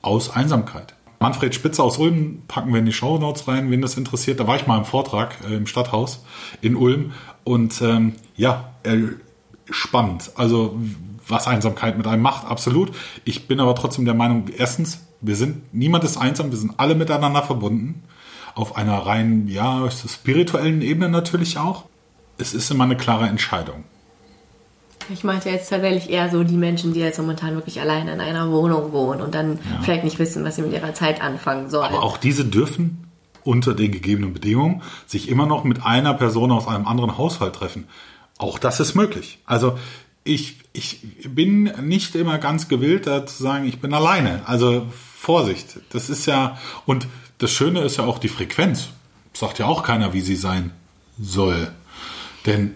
aus 0.00 0.30
Einsamkeit. 0.30 0.94
Manfred 1.22 1.54
Spitzer 1.54 1.84
aus 1.84 1.98
Ulm 1.98 2.42
packen 2.48 2.72
wir 2.72 2.80
in 2.80 2.86
die 2.86 2.92
Show 2.92 3.18
Notes 3.18 3.46
rein, 3.48 3.70
wen 3.70 3.80
das 3.80 3.96
interessiert. 3.96 4.40
Da 4.40 4.46
war 4.46 4.56
ich 4.56 4.66
mal 4.66 4.76
im 4.76 4.84
Vortrag 4.84 5.36
äh, 5.48 5.54
im 5.54 5.66
Stadthaus 5.66 6.24
in 6.60 6.76
Ulm 6.76 7.12
und 7.44 7.80
ähm, 7.80 8.14
ja, 8.36 8.72
äh, 8.82 8.98
spannend. 9.70 10.32
Also 10.34 10.78
was 11.26 11.46
Einsamkeit 11.46 11.96
mit 11.96 12.06
einem 12.06 12.22
macht, 12.22 12.46
absolut. 12.46 12.92
Ich 13.24 13.46
bin 13.46 13.60
aber 13.60 13.74
trotzdem 13.74 14.04
der 14.04 14.14
Meinung, 14.14 14.46
erstens, 14.56 15.06
wir 15.20 15.36
sind, 15.36 15.72
niemand 15.72 16.02
ist 16.04 16.16
einsam, 16.16 16.50
wir 16.50 16.58
sind 16.58 16.74
alle 16.78 16.96
miteinander 16.96 17.42
verbunden. 17.42 18.02
Auf 18.54 18.76
einer 18.76 18.98
rein, 18.98 19.46
ja, 19.48 19.88
spirituellen 19.90 20.82
Ebene 20.82 21.08
natürlich 21.08 21.56
auch. 21.56 21.84
Es 22.36 22.52
ist 22.52 22.70
immer 22.70 22.84
eine 22.84 22.96
klare 22.96 23.28
Entscheidung. 23.28 23.84
Ich 25.10 25.24
meinte 25.24 25.50
jetzt 25.50 25.68
tatsächlich 25.70 26.10
eher 26.10 26.30
so 26.30 26.44
die 26.44 26.56
Menschen, 26.56 26.92
die 26.92 27.00
jetzt 27.00 27.18
momentan 27.18 27.54
wirklich 27.54 27.80
alleine 27.80 28.12
in 28.12 28.20
einer 28.20 28.50
Wohnung 28.50 28.92
wohnen 28.92 29.20
und 29.20 29.34
dann 29.34 29.58
ja. 29.58 29.82
vielleicht 29.82 30.04
nicht 30.04 30.18
wissen, 30.18 30.44
was 30.44 30.56
sie 30.56 30.62
mit 30.62 30.72
ihrer 30.72 30.94
Zeit 30.94 31.20
anfangen 31.22 31.70
sollen. 31.70 31.92
Aber 31.92 32.02
auch 32.02 32.16
diese 32.16 32.44
dürfen 32.44 33.06
unter 33.44 33.74
den 33.74 33.90
gegebenen 33.90 34.32
Bedingungen 34.32 34.82
sich 35.06 35.28
immer 35.28 35.46
noch 35.46 35.64
mit 35.64 35.84
einer 35.84 36.14
Person 36.14 36.52
aus 36.52 36.68
einem 36.68 36.86
anderen 36.86 37.18
Haushalt 37.18 37.54
treffen. 37.54 37.88
Auch 38.38 38.58
das 38.58 38.80
ist 38.80 38.94
möglich. 38.94 39.38
Also 39.46 39.78
ich, 40.24 40.56
ich 40.72 41.00
bin 41.28 41.64
nicht 41.82 42.14
immer 42.14 42.38
ganz 42.38 42.68
gewillt, 42.68 43.06
da 43.06 43.26
zu 43.26 43.42
sagen, 43.42 43.66
ich 43.66 43.80
bin 43.80 43.92
alleine. 43.92 44.42
Also 44.46 44.86
Vorsicht. 45.16 45.80
Das 45.90 46.10
ist 46.10 46.26
ja, 46.26 46.58
und 46.86 47.06
das 47.38 47.52
Schöne 47.52 47.80
ist 47.82 47.98
ja 47.98 48.04
auch 48.04 48.18
die 48.18 48.28
Frequenz. 48.28 48.88
sagt 49.32 49.58
ja 49.58 49.66
auch 49.66 49.82
keiner, 49.82 50.12
wie 50.12 50.20
sie 50.20 50.36
sein 50.36 50.70
soll. 51.20 51.72
Denn 52.46 52.74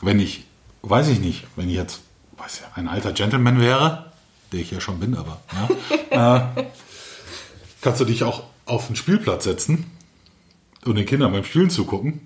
wenn 0.00 0.20
ich, 0.20 0.45
weiß 0.90 1.08
ich 1.08 1.20
nicht, 1.20 1.46
wenn 1.56 1.68
ich 1.68 1.76
jetzt, 1.76 2.00
weiß 2.36 2.60
ja, 2.60 2.66
ein 2.74 2.88
alter 2.88 3.12
Gentleman 3.12 3.60
wäre, 3.60 4.12
der 4.52 4.60
ich 4.60 4.70
ja 4.70 4.80
schon 4.80 5.00
bin, 5.00 5.14
aber, 5.14 5.40
ja, 6.12 6.52
äh, 6.56 6.64
kannst 7.80 8.00
du 8.00 8.04
dich 8.04 8.22
auch 8.24 8.44
auf 8.64 8.86
den 8.86 8.96
Spielplatz 8.96 9.44
setzen 9.44 9.90
und 10.84 10.96
den 10.96 11.06
Kindern 11.06 11.32
beim 11.32 11.44
Spielen 11.44 11.70
zugucken 11.70 12.20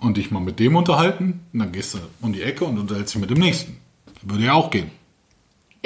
und 0.00 0.16
dich 0.16 0.30
mal 0.30 0.40
mit 0.40 0.58
dem 0.58 0.76
unterhalten. 0.76 1.46
Und 1.52 1.58
dann 1.58 1.72
gehst 1.72 1.94
du 1.94 1.98
um 2.20 2.32
die 2.32 2.42
Ecke 2.42 2.64
und 2.64 2.78
unterhältst 2.78 3.14
dich 3.14 3.20
mit 3.20 3.30
dem 3.30 3.38
nächsten. 3.38 3.78
Würde 4.22 4.44
ja 4.44 4.54
auch 4.54 4.70
gehen. 4.70 4.90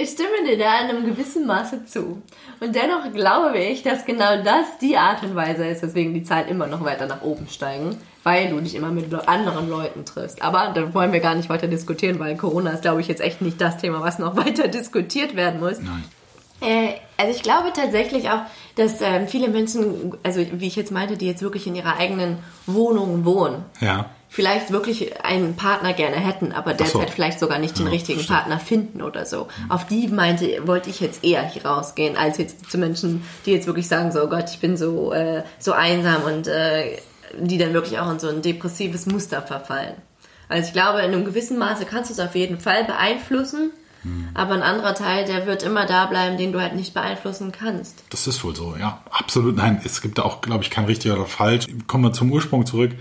Ich 0.02 0.10
stimme 0.10 0.48
dir 0.48 0.56
da 0.56 0.80
in 0.80 0.88
einem 0.88 1.04
gewissen 1.04 1.46
Maße 1.46 1.84
zu. 1.84 2.22
Und 2.58 2.74
dennoch 2.74 3.12
glaube 3.12 3.58
ich, 3.58 3.82
dass 3.82 4.06
genau 4.06 4.42
das 4.42 4.78
die 4.80 4.96
Art 4.96 5.22
und 5.22 5.34
Weise 5.34 5.66
ist, 5.66 5.82
weswegen 5.82 6.14
die 6.14 6.22
Zahlen 6.22 6.48
immer 6.48 6.66
noch 6.66 6.82
weiter 6.82 7.04
nach 7.06 7.20
oben 7.20 7.46
steigen, 7.48 7.98
weil 8.22 8.48
du 8.48 8.60
dich 8.60 8.74
immer 8.74 8.88
mit 8.88 9.12
anderen 9.28 9.68
Leuten 9.68 10.06
triffst. 10.06 10.40
Aber 10.40 10.72
da 10.74 10.94
wollen 10.94 11.12
wir 11.12 11.20
gar 11.20 11.34
nicht 11.34 11.50
weiter 11.50 11.68
diskutieren, 11.68 12.18
weil 12.18 12.34
Corona 12.38 12.70
ist, 12.70 12.80
glaube 12.80 13.02
ich, 13.02 13.08
jetzt 13.08 13.20
echt 13.20 13.42
nicht 13.42 13.60
das 13.60 13.76
Thema, 13.76 14.00
was 14.00 14.18
noch 14.18 14.36
weiter 14.42 14.68
diskutiert 14.68 15.36
werden 15.36 15.60
muss. 15.60 15.80
Nein. 15.80 16.04
Äh, 16.62 16.94
also 17.18 17.36
ich 17.36 17.42
glaube 17.42 17.70
tatsächlich 17.74 18.30
auch, 18.30 18.40
dass 18.76 19.02
ähm, 19.02 19.28
viele 19.28 19.48
Menschen, 19.48 20.14
also 20.22 20.40
wie 20.52 20.66
ich 20.66 20.76
jetzt 20.76 20.92
meinte, 20.92 21.18
die 21.18 21.26
jetzt 21.26 21.42
wirklich 21.42 21.66
in 21.66 21.74
ihrer 21.74 21.98
eigenen 21.98 22.38
Wohnung 22.64 23.26
wohnen, 23.26 23.64
Ja. 23.80 24.06
Vielleicht 24.30 24.70
wirklich 24.70 25.22
einen 25.24 25.56
Partner 25.56 25.92
gerne 25.92 26.16
hätten, 26.16 26.52
aber 26.52 26.72
derzeit 26.72 27.08
so. 27.08 27.12
vielleicht 27.12 27.40
sogar 27.40 27.58
nicht 27.58 27.76
den 27.78 27.86
Ja, 27.86 27.92
richtigen 27.92 28.20
verstehe. 28.20 28.36
Partner 28.36 28.60
finden 28.60 29.02
oder 29.02 29.26
so. 29.26 29.48
Auf 29.68 29.86
die 29.86 30.06
meinte, 30.06 30.66
wollte 30.66 30.88
ich 30.88 31.00
jetzt 31.00 31.24
eher 31.24 31.42
hier 31.42 31.66
rausgehen, 31.66 32.16
als 32.16 32.38
jetzt 32.38 32.70
zu 32.70 32.78
Menschen, 32.78 33.24
die 33.44 33.50
jetzt 33.50 33.66
wirklich 33.66 33.88
sagen, 33.88 34.12
so 34.12 34.22
oh 34.22 34.28
Gott, 34.28 34.48
ich 34.48 34.60
bin 34.60 34.76
so, 34.76 35.12
äh, 35.12 35.42
so 35.58 35.72
einsam 35.72 36.22
und 36.22 36.46
äh, 36.46 36.98
die 37.38 37.58
dann 37.58 37.74
wirklich 37.74 37.98
auch 37.98 38.10
in 38.10 38.20
so 38.20 38.28
ein 38.28 38.40
depressives 38.40 39.06
Muster 39.06 39.42
verfallen. 39.42 39.94
Also 40.48 40.68
ich 40.68 40.72
glaube, 40.72 41.00
in 41.00 41.12
einem 41.12 41.24
gewissen 41.24 41.58
Maße 41.58 41.84
kannst 41.84 42.10
du 42.10 42.14
es 42.14 42.20
auf 42.20 42.34
jeden 42.34 42.58
Fall 42.58 42.84
beeinflussen, 42.84 43.72
aber 44.32 44.54
ein 44.54 44.62
anderer 44.62 44.94
Teil, 44.94 45.26
der 45.26 45.46
wird 45.46 45.62
immer 45.62 45.84
da 45.84 46.06
bleiben, 46.06 46.38
den 46.38 46.52
du 46.52 46.60
halt 46.60 46.74
nicht 46.74 46.94
beeinflussen 46.94 47.52
kannst. 47.52 48.02
Das 48.08 48.26
ist 48.26 48.42
wohl 48.42 48.56
so, 48.56 48.74
ja. 48.80 49.02
Absolut. 49.10 49.56
Nein, 49.56 49.80
es 49.84 50.00
gibt 50.00 50.16
da 50.16 50.22
auch, 50.22 50.40
glaube 50.40 50.64
ich, 50.64 50.70
kein 50.70 50.86
richtig 50.86 51.12
oder 51.12 51.26
falsch. 51.26 51.66
Kommen 51.86 52.04
wir 52.04 52.12
zum 52.12 52.32
Ursprung 52.32 52.64
zurück. 52.64 52.92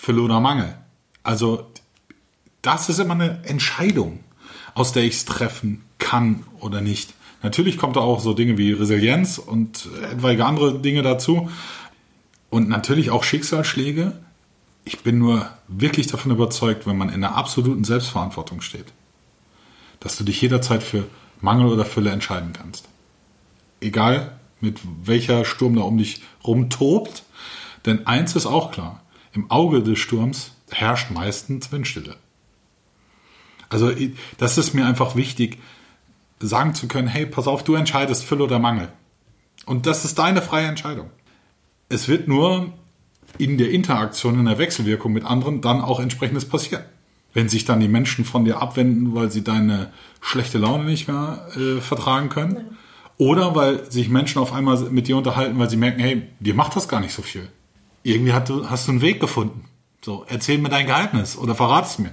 Fülle 0.00 0.22
oder 0.22 0.40
Mangel. 0.40 0.74
Also, 1.22 1.66
das 2.62 2.88
ist 2.88 2.98
immer 3.00 3.14
eine 3.14 3.44
Entscheidung, 3.44 4.20
aus 4.74 4.92
der 4.92 5.04
ich 5.04 5.14
es 5.14 5.24
treffen 5.26 5.84
kann 5.98 6.44
oder 6.58 6.80
nicht. 6.80 7.12
Natürlich 7.42 7.76
kommt 7.76 7.96
da 7.96 8.00
auch 8.00 8.20
so 8.20 8.32
Dinge 8.32 8.56
wie 8.56 8.72
Resilienz 8.72 9.36
und 9.36 9.88
etwaige 10.10 10.46
andere 10.46 10.78
Dinge 10.78 11.02
dazu. 11.02 11.50
Und 12.48 12.70
natürlich 12.70 13.10
auch 13.10 13.24
Schicksalsschläge. 13.24 14.12
Ich 14.84 15.00
bin 15.00 15.18
nur 15.18 15.50
wirklich 15.68 16.06
davon 16.06 16.32
überzeugt, 16.32 16.86
wenn 16.86 16.96
man 16.96 17.10
in 17.10 17.22
einer 17.22 17.36
absoluten 17.36 17.84
Selbstverantwortung 17.84 18.62
steht, 18.62 18.86
dass 20.00 20.16
du 20.16 20.24
dich 20.24 20.40
jederzeit 20.40 20.82
für 20.82 21.04
Mangel 21.42 21.66
oder 21.66 21.84
Fülle 21.84 22.10
entscheiden 22.10 22.54
kannst. 22.54 22.88
Egal 23.82 24.40
mit 24.60 24.80
welcher 25.04 25.44
Sturm 25.44 25.76
da 25.76 25.82
um 25.82 25.98
dich 25.98 26.22
rumtobt. 26.42 27.22
Denn 27.84 28.06
eins 28.06 28.34
ist 28.36 28.46
auch 28.46 28.72
klar, 28.72 28.99
im 29.32 29.50
Auge 29.50 29.82
des 29.82 29.98
Sturms 29.98 30.52
herrscht 30.70 31.10
meistens 31.10 31.70
Windstille. 31.72 32.16
Also 33.68 33.92
das 34.38 34.58
ist 34.58 34.74
mir 34.74 34.86
einfach 34.86 35.14
wichtig, 35.14 35.58
sagen 36.40 36.74
zu 36.74 36.88
können, 36.88 37.08
hey, 37.08 37.26
pass 37.26 37.46
auf, 37.46 37.62
du 37.62 37.74
entscheidest 37.74 38.24
Fülle 38.24 38.44
oder 38.44 38.58
Mangel. 38.58 38.88
Und 39.66 39.86
das 39.86 40.04
ist 40.04 40.18
deine 40.18 40.42
freie 40.42 40.66
Entscheidung. 40.66 41.10
Es 41.88 42.08
wird 42.08 42.28
nur 42.28 42.72
in 43.38 43.58
der 43.58 43.70
Interaktion, 43.70 44.38
in 44.38 44.46
der 44.46 44.58
Wechselwirkung 44.58 45.12
mit 45.12 45.24
anderen 45.24 45.60
dann 45.60 45.80
auch 45.80 46.00
entsprechendes 46.00 46.46
passieren. 46.46 46.84
Wenn 47.32 47.48
sich 47.48 47.64
dann 47.64 47.78
die 47.78 47.88
Menschen 47.88 48.24
von 48.24 48.44
dir 48.44 48.60
abwenden, 48.60 49.14
weil 49.14 49.30
sie 49.30 49.44
deine 49.44 49.92
schlechte 50.20 50.58
Laune 50.58 50.84
nicht 50.84 51.06
mehr 51.06 51.46
äh, 51.56 51.80
vertragen 51.80 52.28
können. 52.28 52.76
Oder 53.18 53.54
weil 53.54 53.90
sich 53.90 54.08
Menschen 54.08 54.40
auf 54.40 54.52
einmal 54.52 54.78
mit 54.90 55.06
dir 55.06 55.16
unterhalten, 55.16 55.58
weil 55.58 55.70
sie 55.70 55.76
merken, 55.76 56.00
hey, 56.00 56.22
dir 56.40 56.54
macht 56.54 56.74
das 56.74 56.88
gar 56.88 57.00
nicht 57.00 57.12
so 57.12 57.22
viel. 57.22 57.48
Irgendwie 58.02 58.32
hast 58.32 58.48
du, 58.48 58.68
hast 58.68 58.86
du 58.88 58.92
einen 58.92 59.00
Weg 59.02 59.20
gefunden. 59.20 59.64
So, 60.02 60.24
erzähl 60.28 60.58
mir 60.58 60.70
dein 60.70 60.86
Geheimnis 60.86 61.36
oder 61.36 61.54
verrat 61.54 61.86
es 61.86 61.98
mir. 61.98 62.10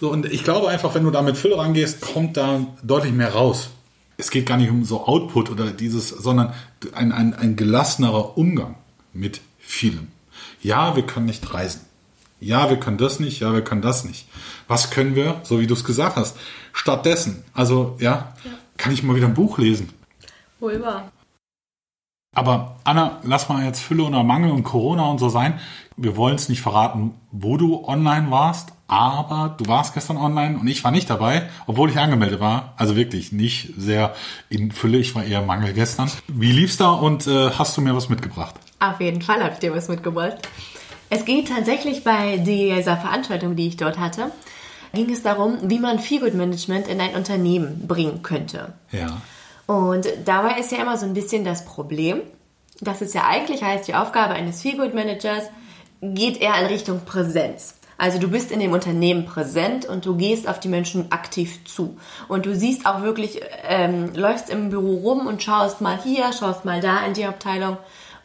So, 0.00 0.10
und 0.10 0.26
ich 0.26 0.44
glaube 0.44 0.68
einfach, 0.68 0.94
wenn 0.94 1.04
du 1.04 1.10
da 1.10 1.22
mit 1.22 1.36
Fülle 1.36 1.56
rangehst, 1.56 2.00
kommt 2.00 2.36
da 2.36 2.66
deutlich 2.82 3.12
mehr 3.12 3.32
raus. 3.32 3.70
Es 4.18 4.30
geht 4.30 4.46
gar 4.46 4.56
nicht 4.56 4.70
um 4.70 4.84
so 4.84 5.06
Output 5.06 5.50
oder 5.50 5.70
dieses, 5.70 6.08
sondern 6.08 6.52
ein, 6.92 7.12
ein, 7.12 7.34
ein 7.34 7.56
gelassenerer 7.56 8.36
Umgang 8.36 8.76
mit 9.12 9.40
vielem. 9.58 10.08
Ja, 10.60 10.96
wir 10.96 11.04
können 11.04 11.26
nicht 11.26 11.54
reisen. 11.54 11.82
Ja, 12.40 12.68
wir 12.68 12.76
können 12.76 12.98
das 12.98 13.20
nicht. 13.20 13.40
Ja, 13.40 13.52
wir 13.54 13.62
können 13.62 13.82
das 13.82 14.04
nicht. 14.04 14.26
Was 14.68 14.90
können 14.90 15.14
wir, 15.14 15.40
so 15.44 15.60
wie 15.60 15.66
du 15.66 15.74
es 15.74 15.84
gesagt 15.84 16.16
hast, 16.16 16.36
stattdessen? 16.72 17.44
Also, 17.54 17.96
ja, 18.00 18.34
kann 18.76 18.92
ich 18.92 19.02
mal 19.02 19.16
wieder 19.16 19.28
ein 19.28 19.34
Buch 19.34 19.58
lesen. 19.58 19.88
Wohl 20.58 20.82
wahr. 20.82 21.10
Aber 22.34 22.76
Anna, 22.84 23.18
lass 23.24 23.50
mal 23.50 23.62
jetzt 23.62 23.80
Fülle 23.80 24.04
oder 24.04 24.22
Mangel 24.22 24.52
und 24.52 24.62
Corona 24.62 25.10
und 25.10 25.18
so 25.18 25.28
sein. 25.28 25.60
Wir 25.98 26.16
wollen 26.16 26.36
es 26.36 26.48
nicht 26.48 26.62
verraten, 26.62 27.12
wo 27.30 27.58
du 27.58 27.84
online 27.86 28.30
warst, 28.30 28.72
aber 28.88 29.54
du 29.58 29.66
warst 29.66 29.92
gestern 29.92 30.16
online 30.16 30.58
und 30.58 30.66
ich 30.66 30.82
war 30.82 30.92
nicht 30.92 31.10
dabei, 31.10 31.50
obwohl 31.66 31.90
ich 31.90 31.98
angemeldet 31.98 32.40
war. 32.40 32.72
Also 32.78 32.96
wirklich 32.96 33.32
nicht 33.32 33.74
sehr 33.76 34.14
in 34.48 34.72
Fülle, 34.72 34.96
ich 34.96 35.14
war 35.14 35.24
eher 35.24 35.42
Mangel 35.42 35.74
gestern. 35.74 36.10
Wie 36.26 36.52
lief's 36.52 36.78
da 36.78 36.92
und 36.92 37.26
äh, 37.26 37.50
hast 37.50 37.76
du 37.76 37.82
mir 37.82 37.94
was 37.94 38.08
mitgebracht? 38.08 38.54
Auf 38.80 38.98
jeden 39.00 39.20
Fall 39.20 39.42
habe 39.42 39.52
ich 39.52 39.58
dir 39.58 39.74
was 39.74 39.88
mitgebracht. 39.88 40.38
Es 41.10 41.26
geht 41.26 41.48
tatsächlich 41.48 42.02
bei 42.02 42.38
dieser 42.38 42.96
Veranstaltung, 42.96 43.56
die 43.56 43.68
ich 43.68 43.76
dort 43.76 43.98
hatte, 43.98 44.32
ging 44.94 45.10
es 45.10 45.22
darum, 45.22 45.58
wie 45.64 45.78
man 45.78 45.98
Feelgood 45.98 46.32
Management 46.32 46.88
in 46.88 46.98
ein 46.98 47.14
Unternehmen 47.14 47.86
bringen 47.86 48.22
könnte. 48.22 48.72
Ja. 48.90 49.20
Und 49.66 50.06
dabei 50.24 50.58
ist 50.58 50.72
ja 50.72 50.78
immer 50.78 50.96
so 50.96 51.06
ein 51.06 51.14
bisschen 51.14 51.44
das 51.44 51.64
Problem, 51.64 52.22
dass 52.80 53.00
es 53.00 53.14
ja 53.14 53.26
eigentlich 53.28 53.62
heißt, 53.62 53.86
die 53.86 53.94
Aufgabe 53.94 54.34
eines 54.34 54.62
Feelgood 54.62 54.94
Managers 54.94 55.44
geht 56.00 56.40
eher 56.40 56.58
in 56.60 56.66
Richtung 56.66 57.00
Präsenz. 57.04 57.76
Also 58.02 58.18
du 58.18 58.28
bist 58.28 58.50
in 58.50 58.58
dem 58.58 58.72
Unternehmen 58.72 59.26
präsent 59.26 59.84
und 59.84 60.04
du 60.04 60.16
gehst 60.16 60.48
auf 60.48 60.58
die 60.58 60.68
Menschen 60.68 61.12
aktiv 61.12 61.64
zu. 61.64 61.96
Und 62.26 62.46
du 62.46 62.56
siehst 62.56 62.84
auch 62.84 63.02
wirklich, 63.02 63.40
ähm, 63.68 64.12
läufst 64.14 64.50
im 64.50 64.70
Büro 64.70 64.96
rum 64.96 65.28
und 65.28 65.40
schaust 65.40 65.80
mal 65.80 66.00
hier, 66.02 66.32
schaust 66.32 66.64
mal 66.64 66.80
da 66.80 67.06
in 67.06 67.14
die 67.14 67.26
Abteilung. 67.26 67.76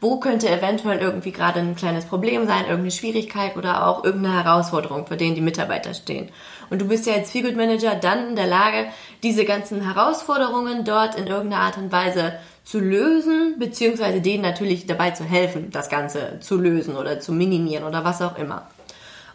Wo 0.01 0.19
könnte 0.19 0.49
eventuell 0.49 0.99
irgendwie 0.99 1.31
gerade 1.31 1.59
ein 1.59 1.75
kleines 1.75 2.05
Problem 2.05 2.47
sein, 2.47 2.61
irgendeine 2.61 2.89
Schwierigkeit 2.89 3.55
oder 3.55 3.87
auch 3.87 4.03
irgendeine 4.03 4.43
Herausforderung, 4.43 5.05
vor 5.05 5.17
denen 5.17 5.35
die 5.35 5.41
Mitarbeiter 5.41 5.93
stehen. 5.93 6.29
Und 6.69 6.81
du 6.81 6.87
bist 6.87 7.05
ja 7.05 7.13
als 7.13 7.31
Feelgood 7.31 7.55
Manager 7.55 7.95
dann 7.95 8.29
in 8.29 8.35
der 8.35 8.47
Lage, 8.47 8.87
diese 9.23 9.45
ganzen 9.45 9.81
Herausforderungen 9.81 10.83
dort 10.83 11.15
in 11.15 11.27
irgendeiner 11.27 11.63
Art 11.63 11.77
und 11.77 11.91
Weise 11.91 12.33
zu 12.63 12.79
lösen, 12.79 13.55
beziehungsweise 13.59 14.21
denen 14.21 14.43
natürlich 14.43 14.85
dabei 14.85 15.11
zu 15.11 15.23
helfen, 15.23 15.71
das 15.71 15.89
Ganze 15.89 16.39
zu 16.41 16.57
lösen 16.57 16.95
oder 16.95 17.19
zu 17.19 17.31
minimieren 17.31 17.85
oder 17.85 18.03
was 18.03 18.21
auch 18.21 18.37
immer. 18.37 18.67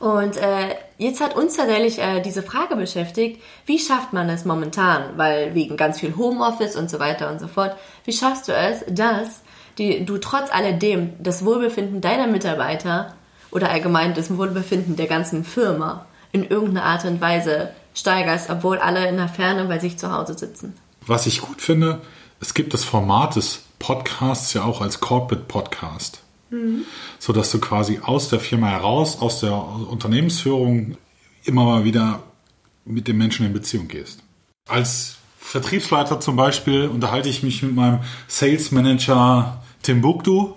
Und 0.03 0.37
äh, 0.37 0.75
jetzt 0.99 1.21
hat 1.21 1.37
uns 1.37 1.57
tatsächlich 1.57 2.01
äh, 2.01 2.21
diese 2.21 2.43
Frage 2.43 2.75
beschäftigt, 2.75 3.41
wie 3.67 3.79
schafft 3.79 4.13
man 4.13 4.29
es 4.29 4.45
momentan, 4.45 5.17
weil 5.17 5.55
wegen 5.55 5.77
ganz 5.77 6.01
viel 6.01 6.17
Homeoffice 6.17 6.75
und 6.75 6.91
so 6.91 6.99
weiter 6.99 7.31
und 7.31 7.39
so 7.39 7.47
fort, 7.47 7.77
wie 8.05 8.13
schaffst 8.13 8.49
du 8.49 8.53
es, 8.53 8.85
dass 8.89 9.43
die, 9.79 10.05
du 10.05 10.19
trotz 10.19 10.53
alledem 10.53 11.13
das 11.21 11.45
Wohlbefinden 11.45 12.01
deiner 12.01 12.27
Mitarbeiter 12.27 13.15
oder 13.53 13.71
allgemein 13.71 14.13
das 14.13 14.37
Wohlbefinden 14.37 14.97
der 14.97 15.07
ganzen 15.07 15.45
Firma 15.45 16.07
in 16.33 16.45
irgendeiner 16.45 16.85
Art 16.85 17.05
und 17.05 17.21
Weise 17.21 17.71
steigerst, 17.95 18.51
obwohl 18.51 18.79
alle 18.79 19.07
in 19.09 19.17
der 19.17 19.29
Ferne 19.29 19.67
bei 19.67 19.79
sich 19.79 19.99
zu 19.99 20.13
Hause 20.13 20.37
sitzen. 20.37 20.75
Was 21.07 21.27
ich 21.27 21.41
gut 21.41 21.61
finde, 21.61 22.01
es 22.41 22.55
gibt 22.55 22.75
das 22.75 22.85
Format 22.85 23.37
des 23.37 23.63
Podcasts 23.79 24.53
ja 24.55 24.65
auch 24.65 24.81
als 24.81 25.01
Corporate 25.01 25.45
Podcast. 25.47 26.23
So 27.19 27.33
dass 27.33 27.51
du 27.51 27.61
quasi 27.61 28.01
aus 28.03 28.29
der 28.29 28.39
Firma 28.39 28.69
heraus, 28.69 29.21
aus 29.21 29.41
der 29.41 29.55
Unternehmensführung 29.55 30.99
immer 31.45 31.65
mal 31.65 31.85
wieder 31.85 32.23
mit 32.85 33.09
den 33.09 33.17
Menschen 33.17 33.47
in 33.47 33.55
Beziehung 33.55 33.89
gehst. 33.89 34.23
Als 34.69 35.17
Vertriebsleiter 35.39 36.21
zum 36.21 36.37
Beispiel 36.37 36.89
unterhalte 36.89 37.31
ich 37.31 37.43
mich 37.43 37.63
mit 37.63 37.75
meinem 37.75 38.01
Sales 38.29 38.71
Manager 38.71 39.63
Timbuktu 39.83 40.53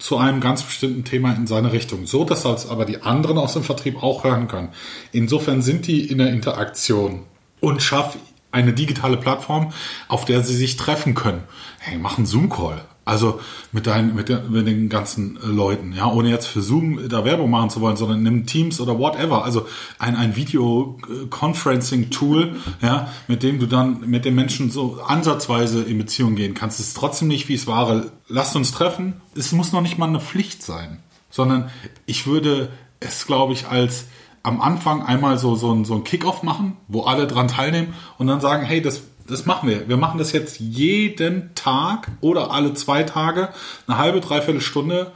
zu 0.00 0.16
einem 0.16 0.40
ganz 0.40 0.62
bestimmten 0.62 1.04
Thema 1.04 1.32
in 1.34 1.46
seine 1.46 1.72
Richtung, 1.72 2.06
so 2.06 2.24
dass 2.24 2.46
als 2.46 2.68
aber 2.68 2.84
die 2.84 3.02
anderen 3.02 3.38
aus 3.38 3.52
dem 3.52 3.62
Vertrieb 3.62 4.02
auch 4.02 4.24
hören 4.24 4.48
können. 4.48 4.70
Insofern 5.12 5.62
sind 5.62 5.86
die 5.86 6.10
in 6.10 6.18
der 6.18 6.30
Interaktion 6.30 7.22
und 7.60 7.82
schaff 7.82 8.16
eine 8.52 8.72
digitale 8.72 9.16
Plattform, 9.16 9.72
auf 10.08 10.24
der 10.24 10.42
sie 10.42 10.56
sich 10.56 10.76
treffen 10.76 11.14
können. 11.14 11.42
Hey, 11.78 11.98
mach 11.98 12.16
einen 12.16 12.26
Zoom-Call. 12.26 12.82
Also 13.10 13.40
mit, 13.72 13.88
deinen, 13.88 14.14
mit, 14.14 14.28
der, 14.28 14.42
mit 14.42 14.68
den 14.68 14.88
ganzen 14.88 15.36
äh, 15.36 15.46
Leuten, 15.46 15.92
ja, 15.92 16.06
ohne 16.06 16.30
jetzt 16.30 16.46
für 16.46 16.62
Zoom 16.62 17.08
da 17.08 17.24
Werbung 17.24 17.50
machen 17.50 17.68
zu 17.68 17.80
wollen, 17.80 17.96
sondern 17.96 18.22
nimm 18.22 18.46
Teams 18.46 18.80
oder 18.80 19.00
whatever. 19.00 19.44
Also 19.44 19.66
ein, 19.98 20.14
ein 20.14 20.36
Video-Conferencing-Tool, 20.36 22.54
ja, 22.80 23.10
mit 23.26 23.42
dem 23.42 23.58
du 23.58 23.66
dann 23.66 24.08
mit 24.08 24.24
den 24.24 24.36
Menschen 24.36 24.70
so 24.70 25.00
ansatzweise 25.04 25.82
in 25.82 25.98
Beziehung 25.98 26.36
gehen 26.36 26.54
kannst. 26.54 26.78
Es 26.78 26.86
ist 26.88 26.96
trotzdem 26.96 27.26
nicht, 27.26 27.48
wie 27.48 27.54
es 27.54 27.66
war. 27.66 28.04
Lasst 28.28 28.54
uns 28.54 28.70
treffen. 28.70 29.20
Es 29.34 29.50
muss 29.50 29.72
noch 29.72 29.80
nicht 29.80 29.98
mal 29.98 30.06
eine 30.06 30.20
Pflicht 30.20 30.62
sein. 30.62 31.02
sondern 31.28 31.68
ich 32.06 32.28
würde 32.28 32.68
es, 33.00 33.26
glaube 33.26 33.54
ich, 33.54 33.66
als 33.66 34.04
am 34.44 34.60
Anfang 34.60 35.02
einmal 35.02 35.36
so, 35.36 35.56
so 35.56 35.72
ein, 35.72 35.84
so 35.84 35.94
ein 35.94 36.04
Kickoff 36.04 36.44
machen, 36.44 36.76
wo 36.86 37.02
alle 37.02 37.26
dran 37.26 37.48
teilnehmen 37.48 37.92
und 38.18 38.28
dann 38.28 38.40
sagen, 38.40 38.64
hey, 38.64 38.80
das, 38.80 39.02
das 39.30 39.46
machen 39.46 39.68
wir. 39.68 39.88
Wir 39.88 39.96
machen 39.96 40.18
das 40.18 40.32
jetzt 40.32 40.60
jeden 40.60 41.54
Tag 41.54 42.10
oder 42.20 42.50
alle 42.50 42.74
zwei 42.74 43.02
Tage, 43.02 43.50
eine 43.86 43.98
halbe, 43.98 44.20
dreiviertel 44.20 44.60
Stunde. 44.60 45.12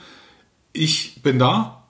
Ich 0.73 1.23
bin 1.23 1.39
da, 1.39 1.85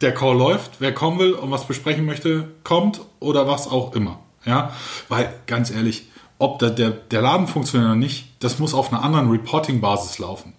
der 0.00 0.14
Call 0.14 0.36
läuft, 0.36 0.80
wer 0.80 0.92
kommen 0.92 1.18
will 1.18 1.32
und 1.32 1.50
was 1.50 1.66
besprechen 1.66 2.04
möchte, 2.04 2.48
kommt 2.64 3.00
oder 3.20 3.48
was 3.48 3.68
auch 3.68 3.94
immer. 3.94 4.20
Ja, 4.44 4.72
weil 5.08 5.34
ganz 5.46 5.70
ehrlich, 5.70 6.08
ob 6.38 6.58
der, 6.58 6.70
der, 6.70 6.90
der 6.90 7.20
Laden 7.20 7.48
funktioniert 7.48 7.90
oder 7.90 7.98
nicht, 7.98 8.28
das 8.40 8.58
muss 8.58 8.74
auf 8.74 8.92
einer 8.92 9.02
anderen 9.02 9.30
Reporting-Basis 9.30 10.18
laufen. 10.18 10.54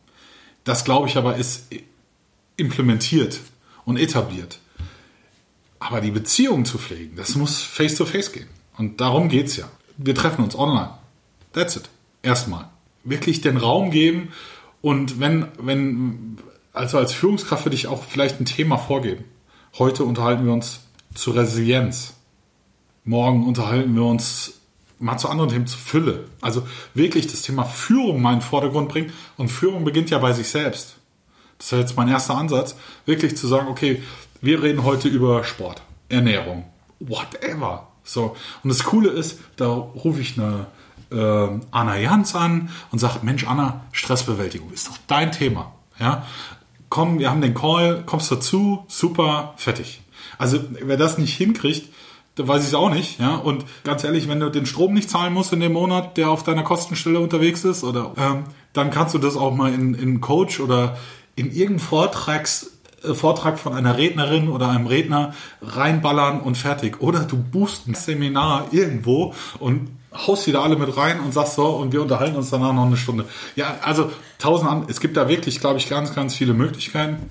Das 0.64 0.84
glaube 0.84 1.08
ich 1.08 1.18
aber 1.18 1.38
ist 1.38 1.68
implementiert 2.58 3.40
und 3.86 3.98
etabliert. 3.98 4.60
Aber 5.80 6.02
die 6.02 6.12
Beziehung 6.12 6.66
zu 6.66 6.78
pflegen, 6.78 7.16
das 7.16 7.36
muss 7.36 7.62
face 7.62 7.96
to 7.96 8.06
face 8.06 8.34
gehen. 8.34 8.50
Und 8.78 9.00
darum 9.00 9.30
geht 9.30 9.48
es 9.48 9.58
ja. 9.58 9.70
Wir 9.98 10.14
treffen 10.14 10.44
uns 10.44 10.56
online. 10.56 10.99
That's 11.54 11.76
it. 11.76 11.90
Erstmal. 12.22 12.70
Wirklich 13.04 13.42
den 13.42 13.58
Raum 13.58 13.92
geben 13.92 14.30
und 14.82 15.20
wenn, 15.20 15.48
wenn, 15.60 16.38
also 16.74 16.98
als 16.98 17.14
Führungskraft 17.14 17.66
würde 17.66 17.76
ich 17.76 17.88
auch 17.88 18.04
vielleicht 18.04 18.40
ein 18.40 18.46
Thema 18.46 18.78
vorgeben. 18.78 19.26
Heute 19.78 20.04
unterhalten 20.04 20.46
wir 20.46 20.54
uns 20.54 20.82
zu 21.14 21.32
Resilienz. 21.32 22.14
Morgen 23.04 23.46
unterhalten 23.48 23.96
wir 23.96 24.04
uns 24.04 24.60
mal 25.00 25.18
zu 25.18 25.30
anderen 25.30 25.50
Themen, 25.50 25.68
zu 25.68 25.78
Fülle. 25.78 26.26
Also 26.42 26.68
wirklich 26.94 27.28
das 27.28 27.42
Thema 27.42 27.64
Führung 27.64 28.22
mal 28.22 28.34
in 28.34 28.40
den 28.40 28.46
Vordergrund 28.46 28.90
bringen. 28.90 29.12
Und 29.38 29.50
Führung 29.50 29.84
beginnt 29.84 30.10
ja 30.10 30.20
bei 30.20 30.34
sich 30.34 30.50
selbst. 30.50 30.96
Das 31.58 31.72
ist 31.72 31.80
jetzt 31.80 31.98
mein 31.98 32.08
erster 32.08 32.36
Ansatz, 32.36 32.76
wirklich 33.06 33.36
zu 33.36 33.48
sagen, 33.48 33.68
okay, 33.68 34.02
wir 34.42 34.64
reden 34.64 34.84
heute 34.86 35.10
über 35.10 35.44
Sport, 35.44 35.82
Ernährung, 36.08 36.66
whatever. 37.00 37.88
So. 38.04 38.36
Und 38.64 38.70
das 38.70 38.84
Coole 38.84 39.10
ist, 39.10 39.40
da 39.58 39.68
rufe 39.68 40.22
ich 40.22 40.40
eine 40.40 40.68
äh, 41.12 41.48
Anna 41.72 41.98
Jans 41.98 42.36
an 42.36 42.70
und 42.92 43.00
sage, 43.00 43.20
Mensch, 43.24 43.46
Anna, 43.48 43.82
Stressbewältigung 43.92 44.72
ist 44.72 44.88
doch 44.88 44.98
dein 45.08 45.32
Thema. 45.32 45.74
Ja? 46.00 46.26
Komm, 46.90 47.20
wir 47.20 47.30
haben 47.30 47.42
den 47.42 47.54
Call, 47.54 48.04
kommst 48.06 48.32
dazu, 48.32 48.86
super, 48.88 49.54
fertig. 49.58 50.02
Also 50.38 50.60
wer 50.70 50.98
das 50.98 51.18
nicht 51.18 51.36
hinkriegt, 51.36 51.94
da 52.36 52.48
weiß 52.48 52.62
ich 52.62 52.70
es 52.70 52.74
auch 52.74 52.90
nicht. 52.90 53.20
Ja? 53.20 53.36
Und 53.36 53.66
ganz 53.84 54.04
ehrlich, 54.04 54.28
wenn 54.28 54.40
du 54.40 54.50
den 54.50 54.66
Strom 54.66 54.94
nicht 54.94 55.10
zahlen 55.10 55.34
musst 55.34 55.54
in 55.54 55.60
dem 55.60 55.74
Monat, 55.74 56.18
der 56.18 56.30
auf 56.30 56.44
deiner 56.44 56.64
Kostenstelle 56.64 57.20
unterwegs 57.20 57.64
ist, 57.66 57.84
oder 57.84 58.14
ähm, 58.18 58.46
dann 58.74 58.92
kannst 58.92 59.14
du 59.14 59.18
das 59.18 59.36
auch 59.36 59.54
mal 59.54 59.74
in, 59.74 59.94
in 59.94 60.22
Coach 60.22 60.60
oder 60.60 60.98
in 61.36 61.48
irgendeinen 61.48 61.80
Vortrags 61.80 62.72
äh, 63.04 63.14
Vortrag 63.14 63.60
von 63.60 63.74
einer 63.74 63.98
Rednerin 63.98 64.50
oder 64.50 64.70
einem 64.70 64.88
Redner 64.88 65.34
reinballern 65.62 66.42
und 66.42 66.58
fertig. 66.58 67.02
Oder 67.02 67.22
du 67.22 67.38
buchst 67.38 67.88
ein 67.88 67.96
Seminar 67.96 68.68
irgendwo 68.72 69.34
und 69.60 69.90
haust 70.14 70.48
die 70.48 70.52
da 70.52 70.62
alle 70.62 70.76
mit 70.76 70.96
rein 70.98 71.20
und 71.20 71.34
sagst 71.34 71.56
so 71.56 71.68
und 71.68 71.94
wir 71.94 72.02
unterhalten 72.02 72.36
uns 72.36 72.50
danach 72.50 72.74
noch 72.74 72.86
eine 72.86 72.98
Stunde. 72.98 73.26
Ja, 73.56 73.78
also 73.82 74.12
tausend 74.38 74.70
an, 74.70 74.86
es 74.88 75.00
gibt 75.00 75.18
da 75.18 75.28
wirklich, 75.28 75.60
glaube 75.60 75.78
ich, 75.78 75.90
ganz, 75.90 76.16
ganz 76.16 76.36
viele 76.36 76.54
Möglichkeiten. 76.54 77.30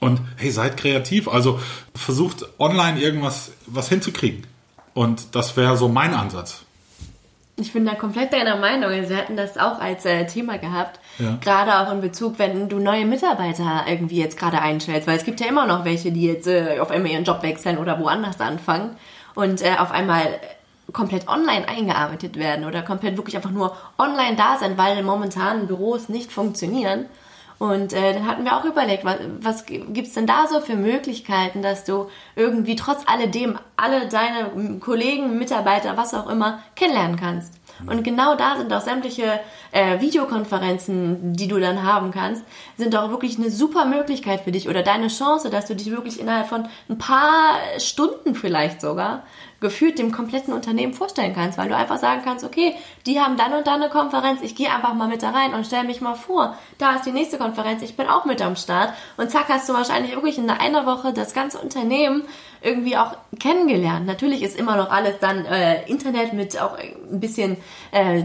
Und 0.00 0.20
hey, 0.36 0.50
seid 0.50 0.76
kreativ. 0.76 1.28
Also 1.28 1.60
versucht 1.94 2.46
online 2.58 3.00
irgendwas 3.00 3.52
was 3.66 3.88
hinzukriegen. 3.88 4.46
Und 4.92 5.34
das 5.34 5.56
wäre 5.56 5.76
so 5.76 5.88
mein 5.88 6.14
Ansatz. 6.14 6.64
Ich 7.56 7.72
bin 7.72 7.86
da 7.86 7.94
komplett 7.94 8.32
deiner 8.32 8.56
Meinung. 8.56 8.90
Also 8.90 9.10
wir 9.10 9.16
hatten 9.16 9.36
das 9.36 9.56
auch 9.56 9.78
als 9.78 10.04
äh, 10.04 10.26
Thema 10.26 10.58
gehabt. 10.58 10.98
Ja. 11.18 11.38
Gerade 11.40 11.78
auch 11.78 11.92
in 11.92 12.00
Bezug, 12.00 12.38
wenn 12.38 12.68
du 12.68 12.80
neue 12.80 13.06
Mitarbeiter 13.06 13.84
irgendwie 13.86 14.18
jetzt 14.18 14.36
gerade 14.36 14.60
einstellst. 14.60 15.06
Weil 15.06 15.16
es 15.16 15.24
gibt 15.24 15.40
ja 15.40 15.46
immer 15.46 15.66
noch 15.66 15.84
welche, 15.84 16.10
die 16.10 16.26
jetzt 16.26 16.48
äh, 16.48 16.78
auf 16.80 16.90
einmal 16.90 17.12
ihren 17.12 17.24
Job 17.24 17.42
wechseln 17.42 17.78
oder 17.78 17.98
woanders 18.00 18.40
anfangen 18.40 18.96
und 19.34 19.62
äh, 19.62 19.76
auf 19.78 19.92
einmal 19.92 20.26
komplett 20.92 21.28
online 21.28 21.68
eingearbeitet 21.68 22.36
werden 22.36 22.64
oder 22.64 22.82
komplett 22.82 23.16
wirklich 23.16 23.36
einfach 23.36 23.50
nur 23.50 23.76
online 23.98 24.36
da 24.36 24.58
sind, 24.58 24.76
weil 24.78 25.02
momentan 25.02 25.66
Büros 25.66 26.08
nicht 26.08 26.32
funktionieren. 26.32 27.06
Und 27.58 27.92
äh, 27.92 28.12
dann 28.12 28.26
hatten 28.26 28.44
wir 28.44 28.56
auch 28.56 28.64
überlegt, 28.64 29.04
was, 29.04 29.16
was 29.40 29.66
gibt's 29.66 30.14
denn 30.14 30.26
da 30.26 30.46
so 30.48 30.60
für 30.60 30.76
Möglichkeiten, 30.76 31.62
dass 31.62 31.84
du 31.84 32.08
irgendwie 32.34 32.76
trotz 32.76 33.04
alledem 33.06 33.58
alle 33.76 34.08
deine 34.08 34.78
Kollegen, 34.80 35.38
Mitarbeiter, 35.38 35.96
was 35.96 36.14
auch 36.14 36.28
immer 36.28 36.60
kennenlernen 36.74 37.16
kannst. 37.16 37.54
Und 37.86 38.04
genau 38.04 38.36
da 38.36 38.56
sind 38.56 38.72
auch 38.72 38.80
sämtliche 38.80 39.40
äh, 39.72 40.00
Videokonferenzen, 40.00 41.32
die 41.34 41.48
du 41.48 41.58
dann 41.58 41.82
haben 41.82 42.12
kannst, 42.12 42.44
sind 42.76 42.94
auch 42.96 43.10
wirklich 43.10 43.36
eine 43.38 43.50
super 43.50 43.84
Möglichkeit 43.84 44.42
für 44.42 44.52
dich 44.52 44.68
oder 44.68 44.82
deine 44.82 45.08
Chance, 45.08 45.50
dass 45.50 45.66
du 45.66 45.74
dich 45.74 45.90
wirklich 45.90 46.20
innerhalb 46.20 46.48
von 46.48 46.68
ein 46.88 46.98
paar 46.98 47.56
Stunden 47.78 48.34
vielleicht 48.34 48.80
sogar 48.80 49.24
gefühlt 49.64 49.98
dem 49.98 50.12
kompletten 50.12 50.52
Unternehmen 50.52 50.92
vorstellen 50.92 51.32
kannst, 51.34 51.56
weil 51.56 51.70
du 51.70 51.74
einfach 51.74 51.96
sagen 51.96 52.20
kannst, 52.22 52.44
okay, 52.44 52.74
die 53.06 53.18
haben 53.18 53.38
dann 53.38 53.54
und 53.54 53.66
dann 53.66 53.80
eine 53.80 53.88
Konferenz, 53.88 54.42
ich 54.42 54.54
gehe 54.54 54.70
einfach 54.70 54.92
mal 54.92 55.08
mit 55.08 55.22
da 55.22 55.30
rein 55.30 55.54
und 55.54 55.66
stelle 55.66 55.84
mich 55.84 56.02
mal 56.02 56.16
vor. 56.16 56.58
Da 56.76 56.96
ist 56.96 57.06
die 57.06 57.12
nächste 57.12 57.38
Konferenz, 57.38 57.82
ich 57.82 57.96
bin 57.96 58.06
auch 58.06 58.26
mit 58.26 58.42
am 58.42 58.56
Start 58.56 58.92
und 59.16 59.30
zack 59.30 59.48
hast 59.48 59.66
du 59.66 59.72
wahrscheinlich 59.72 60.14
wirklich 60.14 60.36
in 60.36 60.50
einer 60.50 60.84
Woche 60.84 61.14
das 61.14 61.32
ganze 61.32 61.58
Unternehmen 61.58 62.24
irgendwie 62.60 62.98
auch 62.98 63.16
kennengelernt. 63.40 64.06
Natürlich 64.06 64.42
ist 64.42 64.58
immer 64.58 64.76
noch 64.76 64.90
alles 64.90 65.18
dann 65.18 65.46
äh, 65.46 65.88
Internet 65.88 66.34
mit 66.34 66.60
auch 66.60 66.76
ein 66.78 67.20
bisschen 67.20 67.56
äh, 67.90 68.24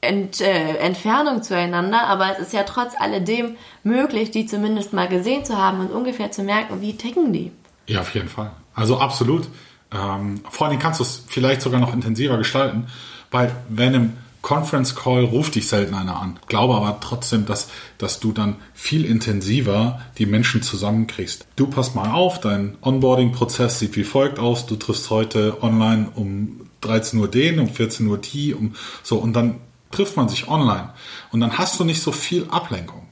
Ent, 0.00 0.40
äh, 0.40 0.76
Entfernung 0.78 1.42
zueinander, 1.42 2.04
aber 2.06 2.32
es 2.32 2.38
ist 2.38 2.52
ja 2.54 2.62
trotz 2.62 2.94
alledem 2.98 3.56
möglich, 3.82 4.30
die 4.30 4.46
zumindest 4.46 4.94
mal 4.94 5.08
gesehen 5.08 5.44
zu 5.44 5.58
haben 5.58 5.80
und 5.80 5.92
ungefähr 5.92 6.30
zu 6.30 6.42
merken, 6.42 6.80
wie 6.80 6.96
ticken 6.96 7.34
die. 7.34 7.52
Ja, 7.86 8.00
auf 8.00 8.14
jeden 8.14 8.30
Fall. 8.30 8.50
Also 8.74 8.96
absolut. 8.96 9.46
Ähm, 9.94 10.40
vor 10.50 10.66
allem 10.66 10.78
kannst 10.78 11.00
du 11.00 11.04
es 11.04 11.24
vielleicht 11.26 11.62
sogar 11.62 11.80
noch 11.80 11.94
intensiver 11.94 12.36
gestalten, 12.36 12.88
weil 13.30 13.54
wenn 13.68 13.94
im 13.94 14.12
Conference 14.42 14.94
Call 14.94 15.24
ruft 15.24 15.54
dich 15.54 15.68
selten 15.68 15.94
einer 15.94 16.20
an. 16.20 16.38
Glaube 16.48 16.74
aber 16.74 17.00
trotzdem, 17.00 17.46
dass, 17.46 17.70
dass 17.96 18.20
du 18.20 18.30
dann 18.30 18.56
viel 18.74 19.06
intensiver 19.06 20.02
die 20.18 20.26
Menschen 20.26 20.60
zusammenkriegst. 20.60 21.46
Du 21.56 21.66
pass 21.66 21.94
mal 21.94 22.10
auf, 22.10 22.40
dein 22.40 22.76
Onboarding-Prozess 22.82 23.78
sieht 23.78 23.96
wie 23.96 24.04
folgt 24.04 24.38
aus. 24.38 24.66
Du 24.66 24.76
triffst 24.76 25.08
heute 25.08 25.62
online 25.62 26.08
um 26.14 26.68
13 26.82 27.18
Uhr 27.20 27.30
den, 27.30 27.58
um 27.58 27.70
14 27.70 28.06
Uhr 28.06 28.18
die, 28.18 28.52
um 28.52 28.74
so 29.02 29.16
und 29.16 29.32
dann 29.32 29.60
trifft 29.90 30.18
man 30.18 30.28
sich 30.28 30.48
online 30.48 30.90
und 31.32 31.40
dann 31.40 31.56
hast 31.56 31.80
du 31.80 31.84
nicht 31.84 32.02
so 32.02 32.12
viel 32.12 32.46
Ablenkung, 32.50 33.06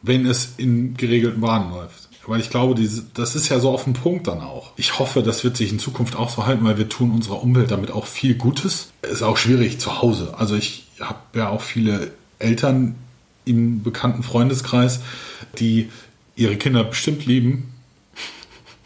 wenn 0.00 0.24
es 0.24 0.54
in 0.56 0.96
geregelten 0.96 1.42
Bahnen 1.42 1.70
läuft. 1.70 2.07
Weil 2.28 2.40
ich 2.40 2.50
glaube, 2.50 2.74
diese, 2.74 3.04
das 3.14 3.34
ist 3.34 3.48
ja 3.48 3.58
so 3.58 3.70
auf 3.70 3.84
den 3.84 3.94
Punkt 3.94 4.26
dann 4.26 4.40
auch. 4.40 4.72
Ich 4.76 4.98
hoffe, 4.98 5.22
das 5.22 5.44
wird 5.44 5.56
sich 5.56 5.72
in 5.72 5.78
Zukunft 5.78 6.14
auch 6.14 6.28
so 6.28 6.46
halten, 6.46 6.64
weil 6.64 6.76
wir 6.76 6.88
tun 6.88 7.10
unserer 7.10 7.42
Umwelt 7.42 7.70
damit 7.70 7.90
auch 7.90 8.06
viel 8.06 8.34
Gutes. 8.34 8.90
Ist 9.02 9.22
auch 9.22 9.38
schwierig 9.38 9.80
zu 9.80 10.02
Hause. 10.02 10.34
Also 10.36 10.54
ich 10.54 10.86
habe 11.00 11.18
ja 11.34 11.48
auch 11.48 11.62
viele 11.62 12.12
Eltern 12.38 12.96
im 13.46 13.82
bekannten 13.82 14.22
Freundeskreis, 14.22 15.00
die 15.58 15.88
ihre 16.36 16.56
Kinder 16.56 16.84
bestimmt 16.84 17.24
lieben, 17.24 17.72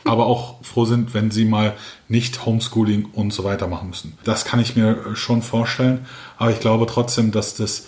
aber 0.05 0.26
auch 0.26 0.62
froh 0.62 0.85
sind, 0.85 1.12
wenn 1.12 1.31
sie 1.31 1.44
mal 1.44 1.76
nicht 2.09 2.46
Homeschooling 2.46 3.07
und 3.12 3.33
so 3.33 3.42
weiter 3.44 3.66
machen 3.66 3.88
müssen. 3.88 4.16
Das 4.24 4.44
kann 4.44 4.61
ich 4.61 4.76
mir 4.76 5.16
schon 5.16 5.42
vorstellen, 5.42 6.07
aber 6.38 6.52
ich 6.52 6.61
glaube 6.61 6.87
trotzdem, 6.87 7.33
dass 7.33 7.55
das 7.55 7.87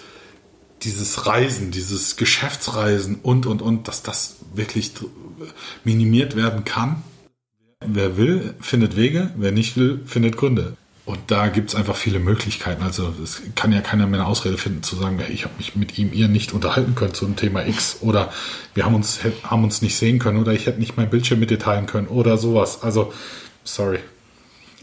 dieses 0.83 1.27
Reisen, 1.27 1.71
dieses 1.71 2.17
Geschäftsreisen 2.17 3.21
und 3.23 3.47
und 3.47 3.63
und, 3.63 3.89
dass 3.89 4.03
das 4.03 4.37
wirklich 4.53 4.93
minimiert 5.85 6.37
werden 6.37 6.65
kann. 6.65 7.03
Wer 7.87 8.17
will, 8.17 8.55
findet 8.61 8.97
Wege, 8.97 9.31
wer 9.37 9.53
nicht 9.53 9.77
will, 9.77 10.01
findet 10.07 10.37
Gründe. 10.37 10.77
Und 11.07 11.19
da 11.27 11.49
gibt 11.49 11.69
es 11.69 11.75
einfach 11.75 11.97
viele 11.97 12.19
Möglichkeiten. 12.19 12.83
Also 12.83 13.13
es 13.23 13.43
kann 13.55 13.73
ja 13.73 13.83
keiner 13.83 14.07
mehr 14.07 14.21
eine 14.21 14.29
Ausrede 14.29 14.57
finden 14.57 14.83
zu 14.83 14.97
sagen, 14.97 15.21
ich 15.29 15.45
habe 15.45 15.55
mich 15.59 15.77
mit 15.77 15.99
ihm, 15.99 16.13
ihr 16.15 16.29
nicht 16.29 16.55
unterhalten 16.55 16.95
können 16.95 17.13
zu 17.13 17.27
einem 17.27 17.37
Thema 17.37 17.67
X 17.67 17.99
oder 18.01 18.33
wir 18.73 18.87
haben 18.87 18.95
uns, 18.95 19.21
haben 19.43 19.65
uns 19.65 19.83
nicht 19.83 19.97
sehen 19.97 20.19
können 20.19 20.39
oder 20.39 20.53
ich 20.53 20.65
hätte 20.65 20.81
nicht 20.81 20.97
mein 20.97 21.11
Bildschirm 21.11 21.41
mit 21.41 21.51
dir 21.51 21.59
teilen 21.59 21.85
können 21.85 22.07
oder 22.07 22.39
sowas. 22.39 22.83
Also, 22.83 23.13
sorry. 23.65 23.99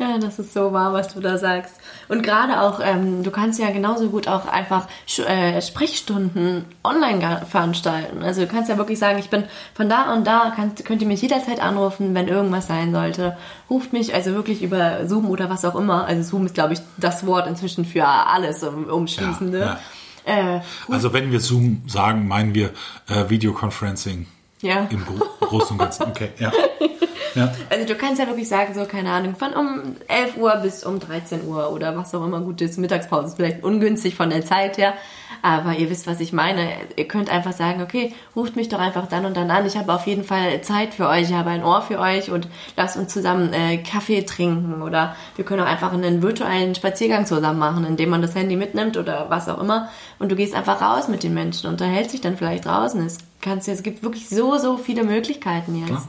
Ja, 0.01 0.17
das 0.17 0.39
ist 0.39 0.51
so 0.55 0.73
wahr, 0.73 0.93
was 0.93 1.13
du 1.13 1.19
da 1.19 1.37
sagst. 1.37 1.75
Und 2.07 2.23
gerade 2.23 2.59
auch, 2.61 2.79
ähm, 2.83 3.21
du 3.21 3.29
kannst 3.29 3.59
ja 3.59 3.69
genauso 3.69 4.09
gut 4.09 4.27
auch 4.27 4.47
einfach 4.47 4.87
äh, 5.27 5.61
Sprechstunden 5.61 6.65
online 6.83 7.45
veranstalten. 7.47 8.23
Also 8.23 8.41
du 8.41 8.47
kannst 8.47 8.67
ja 8.67 8.77
wirklich 8.77 8.97
sagen, 8.97 9.19
ich 9.19 9.29
bin 9.29 9.43
von 9.75 9.89
da 9.89 10.11
und 10.11 10.25
da, 10.25 10.53
könnt, 10.55 10.83
könnt 10.85 11.03
ihr 11.03 11.07
mich 11.07 11.21
jederzeit 11.21 11.61
anrufen, 11.61 12.15
wenn 12.15 12.27
irgendwas 12.27 12.65
sein 12.65 12.91
sollte. 12.91 13.37
Ruft 13.69 13.93
mich 13.93 14.15
also 14.15 14.33
wirklich 14.33 14.63
über 14.63 15.07
Zoom 15.07 15.29
oder 15.29 15.51
was 15.51 15.63
auch 15.65 15.75
immer. 15.75 16.05
Also 16.05 16.23
Zoom 16.23 16.47
ist, 16.47 16.55
glaube 16.55 16.73
ich, 16.73 16.79
das 16.97 17.27
Wort 17.27 17.45
inzwischen 17.45 17.85
für 17.85 18.07
alles 18.07 18.63
um, 18.63 18.85
umschließende. 18.85 19.59
Ja, 19.59 19.79
ja. 20.25 20.55
Äh, 20.55 20.61
also 20.89 21.13
wenn 21.13 21.31
wir 21.31 21.39
Zoom 21.39 21.83
sagen, 21.85 22.27
meinen 22.27 22.55
wir 22.55 22.71
äh, 23.07 23.29
Videoconferencing. 23.29 24.25
Ja. 24.61 24.87
Im 24.89 25.05
Großen 25.41 25.73
und 25.73 25.77
Ganzen. 25.77 26.03
Okay, 26.07 26.29
ja. 26.39 26.51
Ja. 27.35 27.53
Also 27.69 27.85
du 27.85 27.95
kannst 27.95 28.19
ja 28.19 28.27
wirklich 28.27 28.47
sagen, 28.47 28.73
so, 28.73 28.85
keine 28.85 29.11
Ahnung, 29.11 29.35
von 29.35 29.53
um 29.53 29.95
11 30.07 30.37
Uhr 30.37 30.55
bis 30.57 30.83
um 30.83 30.99
13 30.99 31.47
Uhr 31.47 31.71
oder 31.71 31.95
was 31.97 32.13
auch 32.13 32.25
immer 32.25 32.41
gut 32.41 32.61
ist. 32.61 32.77
Mittagspause 32.77 33.27
ist 33.27 33.35
vielleicht 33.35 33.63
ungünstig 33.63 34.15
von 34.15 34.29
der 34.29 34.45
Zeit 34.45 34.77
her. 34.77 34.93
Aber 35.41 35.73
ihr 35.75 35.89
wisst, 35.89 36.05
was 36.05 36.19
ich 36.19 36.33
meine. 36.33 36.69
Ihr 36.95 37.07
könnt 37.07 37.31
einfach 37.31 37.53
sagen, 37.53 37.81
okay, 37.81 38.13
ruft 38.35 38.55
mich 38.55 38.69
doch 38.69 38.79
einfach 38.79 39.07
dann 39.07 39.25
und 39.25 39.35
dann 39.35 39.49
an. 39.49 39.65
Ich 39.65 39.75
habe 39.75 39.91
auf 39.93 40.05
jeden 40.05 40.23
Fall 40.23 40.61
Zeit 40.61 40.93
für 40.93 41.07
euch, 41.07 41.29
ich 41.29 41.33
habe 41.33 41.49
ein 41.49 41.63
Ohr 41.63 41.81
für 41.81 41.99
euch 41.99 42.31
und 42.31 42.47
lasst 42.77 42.97
uns 42.97 43.11
zusammen 43.11 43.51
äh, 43.53 43.77
Kaffee 43.77 44.21
trinken. 44.23 44.81
Oder 44.81 45.15
wir 45.35 45.45
können 45.45 45.61
auch 45.61 45.67
einfach 45.67 45.93
einen 45.93 46.21
virtuellen 46.21 46.75
Spaziergang 46.75 47.25
zusammen 47.25 47.59
machen, 47.59 47.85
indem 47.85 48.09
man 48.09 48.21
das 48.21 48.35
Handy 48.35 48.55
mitnimmt 48.55 48.97
oder 48.97 49.29
was 49.29 49.49
auch 49.49 49.59
immer. 49.59 49.89
Und 50.19 50.31
du 50.31 50.35
gehst 50.35 50.53
einfach 50.53 50.81
raus 50.81 51.07
mit 51.07 51.23
den 51.23 51.33
Menschen 51.33 51.67
und 51.67 51.73
unterhältst 51.73 52.13
dich 52.13 52.21
dann 52.21 52.37
vielleicht 52.37 52.65
draußen. 52.65 53.03
Es, 53.05 53.17
kannst, 53.41 53.67
es 53.67 53.81
gibt 53.81 54.03
wirklich 54.03 54.29
so, 54.29 54.57
so 54.57 54.77
viele 54.77 55.03
Möglichkeiten 55.03 55.75
jetzt. 55.75 55.89
Klar. 55.89 56.07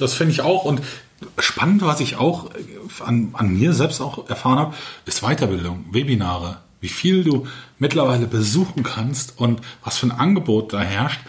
Das 0.00 0.14
finde 0.14 0.32
ich 0.32 0.42
auch. 0.42 0.64
Und 0.64 0.80
spannend, 1.38 1.82
was 1.82 2.00
ich 2.00 2.16
auch 2.16 2.50
an, 3.04 3.30
an 3.34 3.52
mir 3.52 3.72
selbst 3.72 4.00
auch 4.00 4.28
erfahren 4.28 4.58
habe, 4.58 4.74
ist 5.06 5.22
Weiterbildung, 5.22 5.84
Webinare. 5.90 6.58
Wie 6.80 6.88
viel 6.88 7.24
du 7.24 7.46
mittlerweile 7.78 8.26
besuchen 8.26 8.82
kannst 8.82 9.38
und 9.38 9.60
was 9.84 9.98
für 9.98 10.06
ein 10.06 10.12
Angebot 10.12 10.72
da 10.72 10.80
herrscht, 10.80 11.20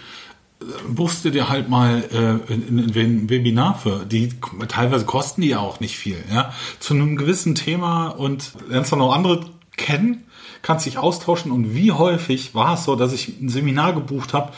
buchst 0.88 1.26
du 1.26 1.32
dir 1.32 1.50
halt 1.50 1.70
mal 1.70 2.04
äh, 2.12 2.54
ein 2.54 3.30
Webinar 3.30 3.78
für. 3.78 4.06
Die 4.06 4.30
teilweise 4.68 5.06
kosten 5.06 5.42
die 5.42 5.50
ja 5.50 5.60
auch 5.60 5.80
nicht 5.80 5.98
viel, 5.98 6.24
ja. 6.32 6.54
Zu 6.80 6.94
einem 6.94 7.18
gewissen 7.18 7.56
Thema 7.56 8.10
und 8.10 8.54
lernst 8.70 8.92
dann 8.92 9.00
noch 9.00 9.14
andere 9.14 9.46
kennen, 9.78 10.24
kannst 10.62 10.86
dich 10.86 10.98
austauschen 10.98 11.52
und 11.52 11.74
wie 11.74 11.92
häufig 11.92 12.54
war 12.54 12.76
es 12.76 12.84
so, 12.84 12.96
dass 12.96 13.14
ich 13.14 13.40
ein 13.42 13.50
Seminar 13.50 13.94
gebucht 13.94 14.34
habe, 14.34 14.54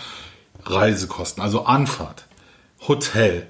Reisekosten, 0.65 1.41
also 1.41 1.65
Anfahrt, 1.65 2.25
Hotel, 2.87 3.47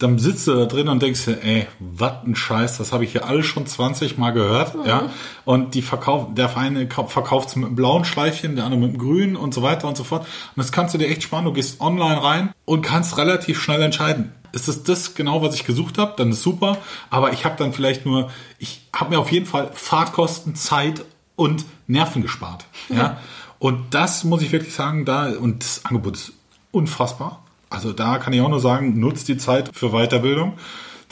dann 0.00 0.18
sitzt 0.18 0.46
du 0.46 0.54
da 0.54 0.64
drin 0.64 0.88
und 0.88 1.02
denkst 1.02 1.26
dir, 1.26 1.44
ey, 1.44 1.66
was 1.78 2.24
ein 2.24 2.34
Scheiß, 2.34 2.78
das 2.78 2.92
habe 2.92 3.04
ich 3.04 3.12
hier 3.12 3.26
alles 3.26 3.44
schon 3.44 3.66
20 3.66 4.16
Mal 4.16 4.30
gehört, 4.30 4.74
mhm. 4.74 4.86
ja. 4.86 5.10
Und 5.44 5.74
die 5.74 5.82
verkauft, 5.82 6.38
der 6.38 6.56
eine 6.56 6.88
verkauft 6.88 7.50
es 7.50 7.56
mit 7.56 7.66
einem 7.66 7.76
blauen 7.76 8.06
Schleifchen, 8.06 8.56
der 8.56 8.64
andere 8.64 8.80
mit 8.80 8.90
einem 8.90 8.98
grünen 8.98 9.36
und 9.36 9.52
so 9.52 9.62
weiter 9.62 9.86
und 9.86 9.98
so 9.98 10.04
fort. 10.04 10.22
Und 10.22 10.56
das 10.56 10.72
kannst 10.72 10.94
du 10.94 10.98
dir 10.98 11.08
echt 11.08 11.22
sparen. 11.22 11.44
Du 11.44 11.52
gehst 11.52 11.82
online 11.82 12.24
rein 12.24 12.50
und 12.64 12.80
kannst 12.80 13.18
relativ 13.18 13.60
schnell 13.60 13.82
entscheiden. 13.82 14.32
Ist 14.52 14.68
es 14.68 14.82
das 14.84 15.14
genau, 15.14 15.42
was 15.42 15.54
ich 15.54 15.66
gesucht 15.66 15.98
habe? 15.98 16.14
Dann 16.16 16.30
ist 16.30 16.42
super. 16.42 16.78
Aber 17.10 17.34
ich 17.34 17.44
habe 17.44 17.56
dann 17.58 17.74
vielleicht 17.74 18.06
nur, 18.06 18.30
ich 18.58 18.88
habe 18.96 19.10
mir 19.10 19.18
auf 19.18 19.30
jeden 19.30 19.46
Fall 19.46 19.70
Fahrtkosten, 19.74 20.54
Zeit 20.54 21.04
und 21.36 21.66
Nerven 21.86 22.22
gespart, 22.22 22.64
ja. 22.88 23.18
Und 23.60 23.92
das 23.92 24.24
muss 24.24 24.40
ich 24.40 24.52
wirklich 24.52 24.72
sagen, 24.72 25.04
da, 25.04 25.26
und 25.26 25.62
das 25.62 25.84
Angebot 25.84 26.16
ist 26.16 26.32
unfassbar. 26.72 27.44
Also 27.70 27.92
da 27.92 28.18
kann 28.18 28.32
ich 28.32 28.40
auch 28.40 28.48
nur 28.48 28.60
sagen, 28.60 28.98
nutzt 28.98 29.28
die 29.28 29.36
Zeit 29.38 29.70
für 29.72 29.90
Weiterbildung. 29.90 30.54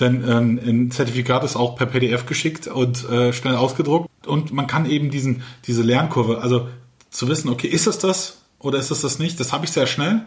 Denn 0.00 0.22
ähm, 0.28 0.60
ein 0.64 0.90
Zertifikat 0.90 1.42
ist 1.44 1.56
auch 1.56 1.76
per 1.76 1.86
PDF 1.86 2.26
geschickt 2.26 2.66
und 2.66 3.08
äh, 3.08 3.32
schnell 3.32 3.56
ausgedruckt. 3.56 4.08
Und 4.26 4.52
man 4.52 4.66
kann 4.66 4.88
eben 4.88 5.10
diesen, 5.10 5.42
diese 5.66 5.82
Lernkurve, 5.82 6.40
also 6.40 6.68
zu 7.10 7.28
wissen, 7.28 7.48
okay, 7.48 7.68
ist 7.68 7.86
es 7.86 7.98
das 7.98 8.42
oder 8.58 8.78
ist 8.78 8.90
es 8.90 9.00
das 9.00 9.18
nicht, 9.18 9.40
das 9.40 9.52
habe 9.52 9.64
ich 9.64 9.72
sehr 9.72 9.86
schnell 9.86 10.22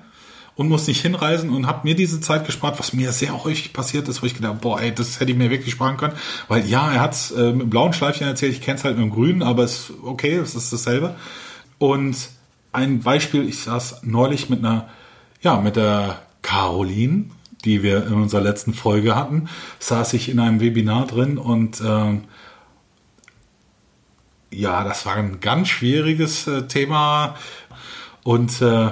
und 0.56 0.68
muss 0.68 0.88
nicht 0.88 1.02
hinreisen 1.02 1.50
und 1.50 1.68
habe 1.68 1.88
mir 1.88 1.96
diese 1.96 2.20
Zeit 2.20 2.46
gespart, 2.46 2.80
was 2.80 2.92
mir 2.92 3.12
sehr 3.12 3.44
häufig 3.44 3.72
passiert 3.72 4.08
ist, 4.10 4.22
wo 4.22 4.26
ich 4.26 4.36
gedacht 4.36 4.62
boah, 4.62 4.82
ey, 4.82 4.94
das 4.94 5.20
hätte 5.20 5.32
ich 5.32 5.38
mir 5.38 5.50
wirklich 5.50 5.74
sparen 5.74 5.98
können. 5.98 6.16
Weil 6.48 6.68
ja, 6.68 6.92
er 6.92 7.00
hat 7.00 7.34
äh, 7.38 7.54
mit 7.54 7.70
blauen 7.70 7.94
Schleifchen 7.94 8.28
erzählt, 8.28 8.54
ich 8.54 8.62
kenne 8.62 8.78
es 8.78 8.84
halt 8.84 8.98
mit 8.98 9.06
dem 9.06 9.12
grünen, 9.12 9.44
aber 9.44 9.64
es 9.64 9.90
ist 9.90 9.94
okay, 10.04 10.36
es 10.36 10.56
ist 10.56 10.74
dasselbe. 10.74 11.16
Und 11.78 12.18
ein 12.74 13.00
Beispiel, 13.02 13.48
ich 13.48 13.60
saß 13.60 14.02
neulich 14.04 14.50
mit 14.50 14.60
einer 14.60 14.90
ja, 15.42 15.60
mit 15.60 15.76
der 15.76 16.22
Caroline, 16.42 17.26
die 17.66 17.84
wir 17.84 18.08
in 18.08 18.14
unserer 18.14 18.42
letzten 18.42 18.74
Folge 18.74 19.16
hatten, 19.16 19.50
saß 19.80 20.14
ich 20.14 20.30
in 20.30 20.40
einem 20.40 20.60
Webinar 20.60 21.08
drin 21.08 21.38
und 21.38 21.82
äh, 21.82 22.20
ja, 24.54 24.84
das 24.84 25.06
war 25.06 25.16
ein 25.16 25.40
ganz 25.40 25.70
schwieriges 25.70 26.48
äh, 26.48 26.68
Thema 26.68 27.36
und 28.24 28.62
äh, 28.62 28.92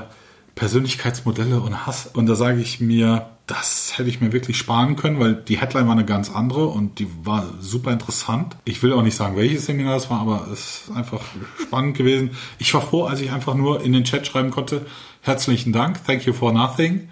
Persönlichkeitsmodelle 0.55 1.59
und 1.59 1.85
Hass. 1.85 2.07
Und 2.07 2.27
da 2.27 2.35
sage 2.35 2.61
ich 2.61 2.79
mir, 2.79 3.29
das 3.49 3.97
hätte 3.97 4.09
ich 4.09 4.21
mir 4.21 4.31
wirklich 4.31 4.57
sparen 4.57 4.95
können, 4.95 5.19
weil 5.19 5.33
die 5.33 5.59
Headline 5.59 5.87
war 5.87 5.93
eine 5.93 6.05
ganz 6.05 6.29
andere 6.29 6.67
und 6.67 6.99
die 6.99 7.07
war 7.23 7.47
super 7.59 7.91
interessant. 7.91 8.55
Ich 8.63 8.83
will 8.83 8.93
auch 8.93 9.01
nicht 9.01 9.15
sagen, 9.15 9.35
welches 9.35 9.65
Seminar 9.65 9.95
das 9.95 10.11
war, 10.11 10.21
aber 10.21 10.47
es 10.53 10.83
ist 10.87 10.95
einfach 10.95 11.21
spannend 11.59 11.97
gewesen. 11.97 12.31
Ich 12.59 12.71
war 12.75 12.81
froh, 12.81 13.05
als 13.05 13.21
ich 13.21 13.31
einfach 13.31 13.55
nur 13.55 13.83
in 13.83 13.91
den 13.91 14.03
Chat 14.03 14.27
schreiben 14.27 14.51
konnte, 14.51 14.85
herzlichen 15.21 15.73
Dank, 15.73 16.05
thank 16.05 16.27
you 16.27 16.33
for 16.33 16.53
nothing. 16.53 17.09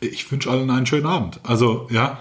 Ich 0.00 0.30
wünsche 0.30 0.50
allen 0.50 0.68
einen 0.70 0.84
schönen 0.84 1.06
Abend. 1.06 1.40
Also, 1.42 1.88
ja, 1.90 2.18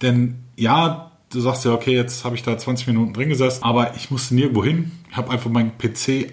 denn 0.00 0.44
ja, 0.54 1.10
du 1.30 1.40
sagst 1.40 1.64
ja, 1.64 1.72
okay, 1.72 1.92
jetzt 1.92 2.24
habe 2.24 2.36
ich 2.36 2.44
da 2.44 2.56
20 2.56 2.86
Minuten 2.86 3.14
drin 3.14 3.28
gesessen, 3.28 3.64
aber 3.64 3.96
ich 3.96 4.12
musste 4.12 4.36
nirgendwo 4.36 4.62
hin. 4.62 4.92
Ich 5.10 5.16
habe 5.16 5.30
einfach 5.30 5.50
meinen 5.50 5.76
PC 5.76 6.32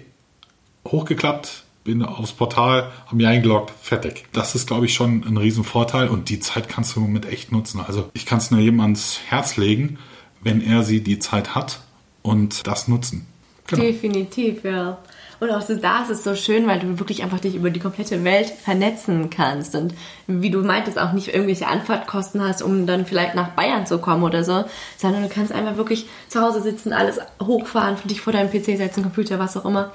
hochgeklappt, 0.86 1.63
bin 1.84 2.02
aufs 2.02 2.32
Portal, 2.32 2.90
habe 3.06 3.16
mich 3.16 3.26
eingeloggt, 3.26 3.72
fertig. 3.80 4.24
Das 4.32 4.54
ist, 4.54 4.66
glaube 4.66 4.86
ich, 4.86 4.94
schon 4.94 5.22
ein 5.22 5.36
Riesenvorteil 5.36 6.08
und 6.08 6.30
die 6.30 6.40
Zeit 6.40 6.68
kannst 6.68 6.96
du 6.96 7.00
mit 7.00 7.26
echt 7.26 7.52
nutzen. 7.52 7.80
Also 7.86 8.10
ich 8.14 8.24
kann 8.24 8.38
es 8.38 8.50
nur 8.50 8.60
jedem 8.60 8.80
ans 8.80 9.20
Herz 9.28 9.56
legen, 9.58 9.98
wenn 10.42 10.62
er 10.62 10.82
sie 10.82 11.02
die 11.02 11.18
Zeit 11.18 11.54
hat 11.54 11.80
und 12.22 12.66
das 12.66 12.88
nutzen. 12.88 13.26
Genau. 13.66 13.82
Definitiv, 13.82 14.64
ja. 14.64 14.98
Und 15.40 15.50
auch 15.50 15.60
so, 15.60 15.74
da 15.74 16.02
ist 16.02 16.10
es 16.10 16.24
so 16.24 16.34
schön, 16.34 16.66
weil 16.66 16.78
du 16.78 16.98
wirklich 16.98 17.22
einfach 17.22 17.40
dich 17.40 17.54
über 17.54 17.68
die 17.68 17.80
komplette 17.80 18.24
Welt 18.24 18.46
vernetzen 18.46 19.28
kannst. 19.30 19.74
Und 19.74 19.94
wie 20.26 20.50
du 20.50 20.60
meintest, 20.60 20.98
auch 20.98 21.12
nicht 21.12 21.28
irgendwelche 21.28 21.66
Anfahrtkosten 21.66 22.42
hast, 22.42 22.62
um 22.62 22.86
dann 22.86 23.04
vielleicht 23.04 23.34
nach 23.34 23.48
Bayern 23.50 23.86
zu 23.86 23.98
kommen 23.98 24.22
oder 24.22 24.44
so, 24.44 24.64
sondern 24.96 25.22
du 25.22 25.28
kannst 25.28 25.52
einfach 25.52 25.76
wirklich 25.76 26.06
zu 26.28 26.40
Hause 26.40 26.62
sitzen, 26.62 26.92
alles 26.92 27.18
hochfahren, 27.42 27.96
dich 28.04 28.20
vor 28.20 28.32
deinem 28.32 28.50
PC 28.50 28.76
setzen, 28.78 29.02
Computer, 29.02 29.38
was 29.38 29.56
auch 29.56 29.64
immer. 29.64 29.92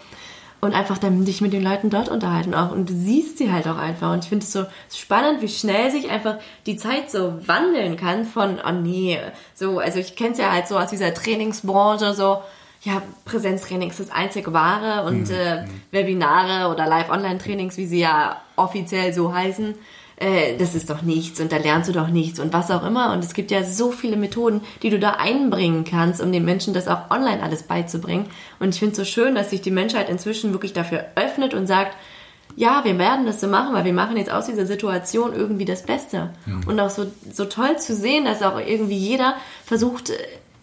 Und 0.61 0.73
einfach 0.73 0.97
dann 0.97 1.23
dich 1.23 1.39
mit 1.39 1.53
den 1.53 1.63
Leuten 1.63 1.89
dort 1.89 2.09
unterhalten 2.09 2.53
auch. 2.53 2.71
Und 2.71 2.89
du 2.89 2.93
siehst 2.93 3.37
sie 3.37 3.51
halt 3.51 3.67
auch 3.67 3.77
einfach. 3.77 4.11
Und 4.11 4.23
ich 4.23 4.29
finde 4.29 4.43
es 4.43 4.51
so 4.51 4.65
spannend, 4.93 5.41
wie 5.41 5.47
schnell 5.47 5.89
sich 5.89 6.09
einfach 6.09 6.35
die 6.65 6.75
Zeit 6.75 7.09
so 7.09 7.39
wandeln 7.47 7.95
kann 7.95 8.25
von, 8.25 8.59
oh 8.65 8.71
nee, 8.71 9.19
so, 9.55 9.79
also 9.79 9.99
ich 9.99 10.17
kenne 10.17 10.31
es 10.31 10.37
ja 10.37 10.51
halt 10.51 10.67
so 10.67 10.77
aus 10.77 10.89
dieser 10.89 11.13
Trainingsbranche, 11.13 12.13
so, 12.13 12.39
ja, 12.81 13.01
Präsenztraining 13.25 13.89
ist 13.89 13.99
das 13.99 14.11
einzige 14.11 14.53
wahre 14.53 15.05
und 15.05 15.29
mhm. 15.29 15.35
äh, 15.35 15.65
Webinare 15.91 16.71
oder 16.71 16.87
Live-Online-Trainings, 16.87 17.77
wie 17.77 17.85
sie 17.85 17.99
ja 17.99 18.41
offiziell 18.55 19.13
so 19.13 19.33
heißen, 19.33 19.75
äh, 20.19 20.57
das 20.57 20.75
ist 20.75 20.89
doch 20.89 21.01
nichts 21.01 21.39
und 21.39 21.51
da 21.51 21.57
lernst 21.57 21.89
du 21.89 21.93
doch 21.93 22.09
nichts 22.09 22.39
und 22.39 22.51
was 22.51 22.71
auch 22.71 22.85
immer. 22.85 23.13
Und 23.13 23.23
es 23.23 23.33
gibt 23.33 23.51
ja 23.51 23.63
so 23.63 23.91
viele 23.91 24.17
Methoden, 24.17 24.61
die 24.83 24.89
du 24.89 24.99
da 24.99 25.11
einbringen 25.11 25.85
kannst, 25.85 26.21
um 26.21 26.31
den 26.31 26.45
Menschen 26.45 26.73
das 26.73 26.87
auch 26.87 27.09
online 27.09 27.41
alles 27.41 27.63
beizubringen. 27.63 28.25
Und 28.59 28.75
ich 28.75 28.79
finde 28.79 28.91
es 28.91 28.97
so 28.97 29.05
schön, 29.05 29.35
dass 29.35 29.49
sich 29.49 29.61
die 29.61 29.71
Menschheit 29.71 30.09
inzwischen 30.09 30.51
wirklich 30.51 30.73
dafür 30.73 31.05
öffnet 31.15 31.53
und 31.53 31.67
sagt, 31.67 31.95
ja, 32.55 32.83
wir 32.83 32.97
werden 32.97 33.25
das 33.25 33.39
so 33.39 33.47
machen, 33.47 33.73
weil 33.73 33.85
wir 33.85 33.93
machen 33.93 34.17
jetzt 34.17 34.31
aus 34.31 34.47
dieser 34.47 34.65
Situation 34.65 35.33
irgendwie 35.33 35.65
das 35.65 35.83
Beste. 35.83 36.31
Ja. 36.45 36.59
Und 36.67 36.79
auch 36.79 36.89
so, 36.89 37.05
so 37.31 37.45
toll 37.45 37.77
zu 37.77 37.95
sehen, 37.95 38.25
dass 38.25 38.41
auch 38.41 38.59
irgendwie 38.59 38.97
jeder 38.97 39.35
versucht, 39.63 40.11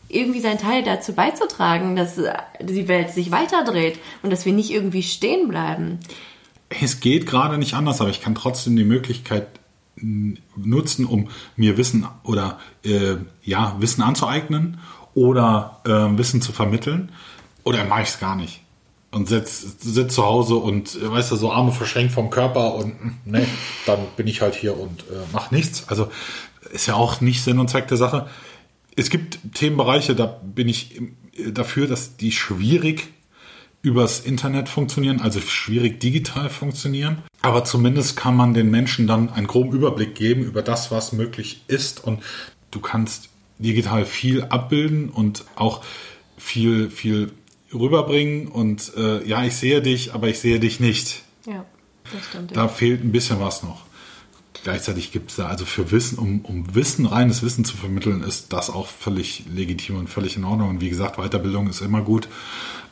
irgendwie 0.08 0.40
seinen 0.40 0.58
Teil 0.58 0.82
dazu 0.82 1.14
beizutragen, 1.14 1.96
dass 1.96 2.20
die 2.60 2.88
Welt 2.88 3.10
sich 3.10 3.30
weiterdreht 3.30 3.98
und 4.22 4.30
dass 4.30 4.44
wir 4.44 4.52
nicht 4.52 4.70
irgendwie 4.70 5.02
stehen 5.02 5.48
bleiben. 5.48 6.00
Es 6.68 7.00
geht 7.00 7.26
gerade 7.26 7.58
nicht 7.58 7.74
anders, 7.74 8.00
aber 8.00 8.10
ich 8.10 8.20
kann 8.20 8.34
trotzdem 8.34 8.76
die 8.76 8.84
Möglichkeit 8.84 9.46
nutzen, 9.96 11.06
um 11.06 11.28
mir 11.56 11.76
Wissen 11.78 12.06
oder 12.22 12.58
äh, 12.84 13.16
ja 13.42 13.76
Wissen 13.78 14.02
anzueignen 14.02 14.78
oder 15.14 15.80
äh, 15.84 16.18
Wissen 16.18 16.42
zu 16.42 16.52
vermitteln. 16.52 17.12
Oder 17.64 17.84
mache 17.84 18.02
ich 18.02 18.08
es 18.08 18.20
gar 18.20 18.36
nicht 18.36 18.60
und 19.10 19.28
sitze 19.28 19.68
sitz 19.78 20.14
zu 20.14 20.24
Hause 20.24 20.56
und 20.56 20.94
äh, 20.96 21.10
weißt 21.10 21.30
du 21.30 21.36
so 21.36 21.50
Arme 21.50 21.72
verschränkt 21.72 22.12
vom 22.12 22.28
Körper 22.28 22.74
und 22.74 23.26
ne, 23.26 23.46
dann 23.86 24.00
bin 24.16 24.26
ich 24.26 24.42
halt 24.42 24.54
hier 24.54 24.78
und 24.78 25.00
äh, 25.02 25.14
mache 25.32 25.54
nichts. 25.54 25.88
Also 25.88 26.10
ist 26.72 26.86
ja 26.86 26.94
auch 26.94 27.20
nicht 27.20 27.42
Sinn 27.42 27.58
und 27.58 27.70
Zweck 27.70 27.88
der 27.88 27.96
Sache 27.96 28.28
es 28.96 29.10
gibt 29.10 29.38
Themenbereiche, 29.54 30.14
da 30.14 30.26
bin 30.26 30.68
ich 30.68 31.00
dafür, 31.52 31.86
dass 31.86 32.16
die 32.16 32.32
schwierig 32.32 33.12
übers 33.86 34.18
Internet 34.18 34.68
funktionieren, 34.68 35.20
also 35.20 35.40
schwierig 35.40 36.00
digital 36.00 36.50
funktionieren. 36.50 37.22
Aber 37.40 37.62
zumindest 37.62 38.16
kann 38.16 38.34
man 38.34 38.52
den 38.52 38.68
Menschen 38.68 39.06
dann 39.06 39.32
einen 39.32 39.46
groben 39.46 39.70
Überblick 39.70 40.16
geben 40.16 40.42
über 40.42 40.60
das, 40.60 40.90
was 40.90 41.12
möglich 41.12 41.62
ist. 41.68 42.02
Und 42.02 42.20
du 42.72 42.80
kannst 42.80 43.28
digital 43.60 44.04
viel 44.04 44.42
abbilden 44.42 45.08
und 45.08 45.44
auch 45.54 45.84
viel, 46.36 46.90
viel 46.90 47.30
rüberbringen. 47.72 48.48
Und 48.48 48.92
äh, 48.96 49.24
ja, 49.24 49.44
ich 49.44 49.54
sehe 49.54 49.80
dich, 49.80 50.12
aber 50.14 50.26
ich 50.26 50.40
sehe 50.40 50.58
dich 50.58 50.80
nicht. 50.80 51.22
Ja, 51.46 51.64
das 52.12 52.24
stimmt. 52.24 52.56
Da 52.56 52.66
fehlt 52.66 53.04
ein 53.04 53.12
bisschen 53.12 53.38
was 53.38 53.62
noch. 53.62 53.85
Gleichzeitig 54.62 55.12
gibt 55.12 55.30
es 55.30 55.36
da 55.36 55.46
also 55.46 55.64
für 55.64 55.90
Wissen, 55.90 56.18
um, 56.18 56.40
um 56.42 56.74
Wissen, 56.74 57.06
reines 57.06 57.42
Wissen 57.42 57.64
zu 57.64 57.76
vermitteln, 57.76 58.22
ist 58.22 58.52
das 58.52 58.70
auch 58.70 58.86
völlig 58.86 59.44
legitim 59.52 59.96
und 59.96 60.08
völlig 60.08 60.36
in 60.36 60.44
Ordnung. 60.44 60.70
Und 60.70 60.80
wie 60.80 60.90
gesagt, 60.90 61.16
Weiterbildung 61.16 61.68
ist 61.68 61.80
immer 61.80 62.02
gut. 62.02 62.28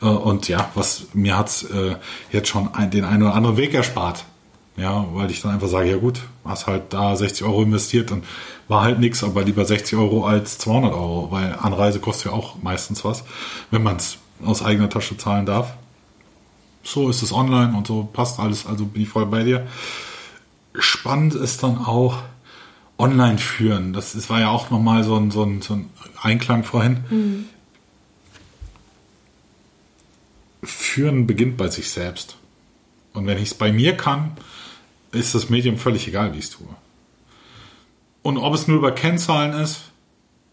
Äh, 0.01 0.05
und 0.05 0.47
ja, 0.47 0.71
was 0.75 1.07
mir 1.13 1.37
hat 1.37 1.65
äh, 1.73 1.95
jetzt 2.31 2.49
schon 2.49 2.69
den 2.91 3.05
einen 3.05 3.23
oder 3.23 3.35
anderen 3.35 3.57
Weg 3.57 3.73
erspart. 3.73 4.25
Ja, 4.77 5.05
weil 5.13 5.31
ich 5.31 5.41
dann 5.41 5.51
einfach 5.51 5.69
sage, 5.69 5.89
ja 5.89 5.95
gut, 5.95 6.19
hast 6.43 6.67
halt 6.67 6.91
da 6.91 7.15
60 7.15 7.45
Euro 7.45 7.63
investiert 7.63 8.11
und 8.11 8.25
war 8.67 8.83
halt 8.83 8.99
nichts, 8.99 9.23
aber 9.23 9.43
lieber 9.43 9.63
60 9.63 9.97
Euro 9.97 10.25
als 10.25 10.57
200 10.57 10.93
Euro, 10.93 11.31
weil 11.31 11.55
Anreise 11.55 11.99
kostet 11.99 12.25
ja 12.25 12.31
auch 12.33 12.61
meistens 12.61 13.05
was, 13.05 13.23
wenn 13.71 13.83
man 13.83 13.95
es 13.95 14.17
aus 14.43 14.63
eigener 14.63 14.89
Tasche 14.89 15.15
zahlen 15.15 15.45
darf. 15.45 15.75
so 16.83 17.09
ist 17.09 17.21
es 17.21 17.31
online 17.31 17.75
und 17.75 17.87
so 17.87 18.03
passt 18.03 18.37
alles, 18.39 18.65
also 18.65 18.85
bin 18.85 19.03
ich 19.03 19.09
voll 19.09 19.25
bei 19.25 19.43
dir. 19.43 19.65
Spannend 20.79 21.35
ist 21.35 21.63
dann 21.63 21.77
auch 21.77 22.23
online 22.97 23.37
führen. 23.37 23.93
Das, 23.93 24.13
das 24.13 24.29
war 24.29 24.39
ja 24.39 24.49
auch 24.49 24.69
nochmal 24.69 25.03
so 25.03 25.15
ein, 25.15 25.31
so, 25.31 25.43
ein, 25.43 25.61
so 25.61 25.75
ein 25.75 25.89
Einklang 26.21 26.63
vorhin. 26.63 27.03
Mhm. 27.09 27.45
Führen 30.63 31.27
beginnt 31.27 31.57
bei 31.57 31.69
sich 31.69 31.89
selbst. 31.89 32.37
Und 33.13 33.27
wenn 33.27 33.37
ich 33.37 33.49
es 33.49 33.53
bei 33.53 33.71
mir 33.71 33.95
kann, 33.95 34.31
ist 35.11 35.35
das 35.35 35.49
Medium 35.49 35.77
völlig 35.77 36.07
egal, 36.07 36.33
wie 36.33 36.39
ich 36.39 36.45
es 36.45 36.51
tue. 36.51 36.67
Und 38.21 38.37
ob 38.37 38.53
es 38.53 38.67
nur 38.67 38.77
über 38.77 38.91
Kennzahlen 38.91 39.53
ist 39.53 39.91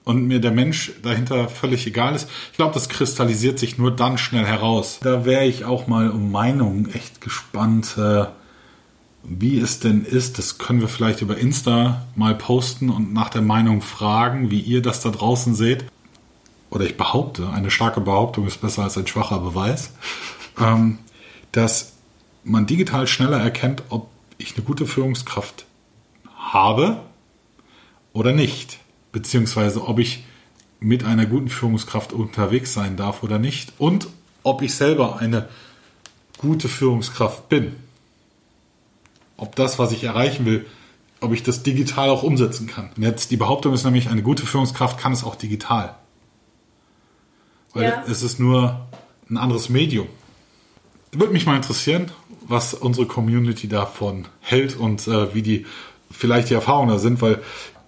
und 0.04 0.26
mir 0.26 0.40
der 0.40 0.50
Mensch 0.50 0.92
dahinter 1.02 1.48
völlig 1.48 1.87
egal 1.87 2.14
ist, 2.14 2.28
ich 2.50 2.56
glaube, 2.56 2.74
das 2.74 2.88
kristallisiert 2.88 3.58
sich 3.58 3.78
nur 3.78 3.90
dann 3.90 4.18
schnell 4.18 4.44
heraus. 4.44 4.98
Da 5.02 5.24
wäre 5.24 5.46
ich 5.46 5.64
auch 5.64 5.87
mal 5.87 6.11
um 6.11 6.30
Meinung 6.30 6.87
echt 6.92 7.20
gespannt, 7.20 7.96
äh, 7.96 8.26
wie 9.24 9.58
es 9.58 9.80
denn 9.80 10.04
ist. 10.04 10.38
Das 10.38 10.58
können 10.58 10.80
wir 10.80 10.88
vielleicht 10.88 11.20
über 11.22 11.37
Insta 11.37 12.06
mal 12.16 12.35
posten 12.35 12.90
und 12.90 13.12
nach 13.12 13.28
der 13.28 13.42
Meinung 13.42 13.82
fragen, 13.82 14.50
wie 14.50 14.61
ihr 14.61 14.82
das 14.82 15.00
da 15.00 15.11
draußen 15.11 15.54
seht. 15.54 15.85
Oder 16.70 16.85
ich 16.85 16.96
behaupte, 16.96 17.50
eine 17.50 17.70
starke 17.70 18.00
Behauptung 18.00 18.46
ist 18.46 18.61
besser 18.61 18.85
als 18.85 18.96
ein 18.96 19.06
schwacher 19.06 19.38
Beweis, 19.38 19.92
ähm, 20.61 20.98
dass 21.52 21.92
man 22.44 22.66
digital 22.66 23.06
schneller 23.06 23.38
erkennt, 23.38 23.82
ob 23.90 24.08
ich 24.38 24.56
eine 24.56 24.64
gute 24.64 24.87
Führungskraft 24.87 25.66
habe 26.37 27.00
oder 28.12 28.32
nicht. 28.32 28.78
Beziehungsweise 29.12 29.87
ob 29.87 29.98
ich 29.98 30.24
mit 30.80 31.04
einer 31.04 31.26
guten 31.26 31.48
Führungskraft 31.48 32.12
unterwegs 32.12 32.72
sein 32.72 32.96
darf 32.96 33.22
oder 33.22 33.38
nicht. 33.38 33.74
Und 33.78 34.08
ob 34.42 34.62
ich 34.62 34.74
selber 34.74 35.18
eine 35.18 35.48
gute 36.38 36.68
Führungskraft 36.68 37.48
bin. 37.48 37.76
Ob 39.42 39.57
das, 39.57 39.81
was 39.81 39.90
ich 39.90 40.05
erreichen 40.05 40.46
will, 40.46 40.66
ob 41.20 41.33
ich 41.33 41.42
das 41.42 41.64
digital 41.64 42.11
auch 42.11 42.22
umsetzen 42.22 42.68
kann. 42.68 42.90
Und 42.96 43.02
jetzt 43.02 43.33
die 43.33 43.37
Behauptung 43.37 43.74
ist 43.74 43.83
nämlich, 43.83 44.09
eine 44.09 44.22
gute 44.22 44.46
Führungskraft 44.46 44.98
kann 44.98 45.12
es 45.12 45.24
auch 45.24 45.35
digital. 45.35 45.96
Weil 47.74 47.83
ja. 47.83 48.05
es 48.07 48.22
ist 48.22 48.38
nur 48.38 48.87
ein 49.28 49.37
anderes 49.37 49.68
Medium. 49.68 50.07
Würde 51.11 51.33
mich 51.33 51.44
mal 51.44 51.57
interessieren, 51.57 52.12
was 52.46 52.72
unsere 52.72 53.07
Community 53.07 53.66
davon 53.66 54.28
hält 54.42 54.76
und 54.76 55.09
äh, 55.09 55.35
wie 55.35 55.42
die 55.42 55.66
vielleicht 56.09 56.50
die 56.50 56.55
Erfahrungen 56.55 56.90
da 56.90 56.98
sind, 57.00 57.20
weil 57.20 57.42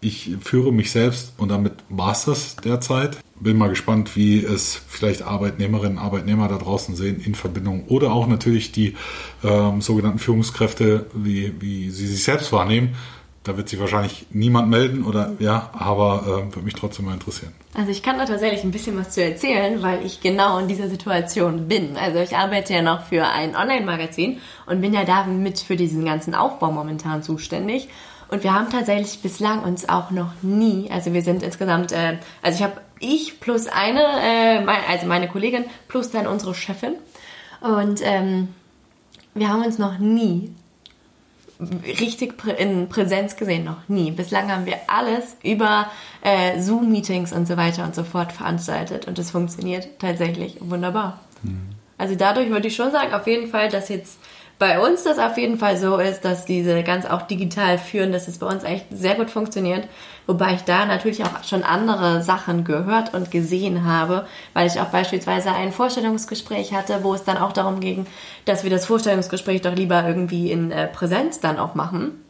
ich 0.05 0.37
führe 0.40 0.73
mich 0.73 0.90
selbst 0.90 1.33
und 1.38 1.49
damit 1.49 1.73
war 1.88 2.12
es 2.12 2.25
das 2.25 2.57
derzeit. 2.57 3.19
Bin 3.40 3.59
mal 3.59 3.69
gespannt, 3.69 4.17
wie 4.17 4.45
es 4.45 4.81
vielleicht 4.87 5.23
Arbeitnehmerinnen 5.23 5.99
und 5.99 6.05
Arbeitnehmer 6.05 6.49
da 6.49 6.59
draußen 6.59 6.95
sehen 6.95 7.21
in 7.25 7.35
Verbindung 7.35 7.85
oder 7.88 8.12
auch 8.12 8.27
natürlich 8.27 8.73
die 8.73 8.95
ähm, 9.43 9.81
sogenannten 9.81 10.19
Führungskräfte, 10.19 11.07
wie, 11.14 11.55
wie 11.61 11.90
sie 11.90 12.07
sich 12.07 12.23
selbst 12.23 12.53
wahrnehmen. 12.53 12.95
Da 13.43 13.59
wird 13.59 13.69
sich 13.69 13.79
wahrscheinlich 13.79 14.27
niemand 14.31 14.71
melden 14.71 15.05
oder 15.05 15.33
ja, 15.38 15.69
aber 15.75 16.23
äh, 16.23 16.55
würde 16.55 16.64
mich 16.64 16.75
trotzdem 16.75 17.05
mal 17.05 17.12
interessieren. 17.12 17.53
Also 17.75 17.90
ich 17.90 18.03
kann 18.03 18.17
da 18.17 18.25
tatsächlich 18.25 18.64
ein 18.64 18.71
bisschen 18.71 18.97
was 18.97 19.11
zu 19.11 19.23
erzählen, 19.23 19.83
weil 19.83 20.07
ich 20.07 20.21
genau 20.21 20.59
in 20.59 20.69
dieser 20.69 20.88
Situation 20.88 21.69
bin. 21.69 21.97
Also 21.97 22.21
ich 22.21 22.37
arbeite 22.37 22.73
ja 22.73 22.81
noch 22.81 23.05
für 23.05 23.27
ein 23.27 23.55
Online-Magazin 23.55 24.38
und 24.64 24.81
bin 24.81 24.95
ja 24.95 25.05
damit 25.05 25.59
für 25.59 25.77
diesen 25.77 26.05
ganzen 26.05 26.35
Aufbau 26.35 26.71
momentan 26.71 27.23
zuständig. 27.23 27.88
Und 28.35 28.42
wir 28.42 28.53
haben 28.53 28.68
tatsächlich 28.68 29.20
bislang 29.20 29.62
uns 29.62 29.88
auch 29.88 30.11
noch 30.11 30.42
nie, 30.42 30.90
also 30.90 31.12
wir 31.12 31.23
sind 31.23 31.44
insgesamt, 31.44 31.92
äh, 31.92 32.18
also 32.42 32.59
ich 32.59 32.64
habe 32.64 32.81
ich 32.99 33.38
plus 33.38 33.68
eine, 33.68 34.03
äh, 34.03 34.61
mein, 34.61 34.79
also 34.88 35.07
meine 35.07 35.29
Kollegin 35.29 35.66
plus 35.87 36.11
dann 36.11 36.27
unsere 36.27 36.53
Chefin. 36.53 36.94
Und 37.61 38.01
ähm, 38.03 38.49
wir 39.35 39.49
haben 39.49 39.62
uns 39.64 39.79
noch 39.79 39.99
nie 39.99 40.53
richtig 41.61 42.35
in 42.59 42.88
Präsenz 42.88 43.37
gesehen, 43.37 43.62
noch 43.62 43.88
nie. 43.88 44.11
Bislang 44.11 44.51
haben 44.51 44.66
wir 44.66 44.79
alles 44.88 45.37
über 45.44 45.87
äh, 46.20 46.61
Zoom-Meetings 46.61 47.33
und 47.33 47.47
so 47.47 47.57
weiter 47.57 47.85
und 47.85 47.94
so 47.94 48.03
fort 48.03 48.33
veranstaltet 48.33 49.07
und 49.07 49.16
es 49.16 49.31
funktioniert 49.31 49.87
tatsächlich 50.01 50.57
wunderbar. 50.59 51.20
Mhm. 51.44 51.68
Also 51.99 52.16
dadurch 52.16 52.51
würde 52.51 52.66
ich 52.66 52.75
schon 52.75 52.90
sagen, 52.90 53.14
auf 53.14 53.29
jeden 53.29 53.49
Fall, 53.49 53.68
dass 53.68 53.88
jetzt 53.90 54.18
bei 54.59 54.81
uns 54.81 55.03
das 55.03 55.19
auf 55.19 55.37
jeden 55.37 55.59
Fall 55.59 55.77
so 55.77 55.99
ist, 55.99 56.25
dass 56.25 56.45
diese 56.45 56.85
ganz 56.85 57.07
auch 57.07 57.23
digital 57.23 57.79
führen, 57.79 58.12
dass 58.12 58.29
es 58.29 58.38
bei 58.38 58.47
uns 58.47 58.62
echt 58.62 58.87
sehr 58.90 59.17
gut 59.17 59.31
funktioniert. 59.31 59.88
Wobei 60.27 60.55
ich 60.55 60.62
da 60.62 60.87
natürlich 60.87 61.23
auch 61.25 61.45
schon 61.45 61.64
andere 61.64 62.23
Sachen 62.23 62.64
gehört 62.64 63.12
und 63.12 63.31
gesehen 63.31 63.85
habe, 63.85 64.27
weil 64.55 64.67
ich 64.67 64.81
auch 64.81 64.87
beispielsweise 64.87 65.53
ein 65.53 65.73
Vorstellungsgespräch 65.73 66.73
hatte, 66.73 67.01
wo 67.03 67.12
es 67.14 67.25
dann 67.25 67.37
auch 67.37 67.53
darum 67.53 67.81
ging, 67.81 68.07
dass 68.45 68.64
wir 68.64 68.71
das 68.71 68.87
Vorstellungsgespräch 68.87 69.61
doch 69.61 69.75
lieber 69.75 70.07
irgendwie 70.07 70.51
in 70.51 70.71
äh, 70.71 70.87
Präsenz 70.87 71.40
dann 71.40 71.59
auch 71.59 71.75
machen. 71.75 72.25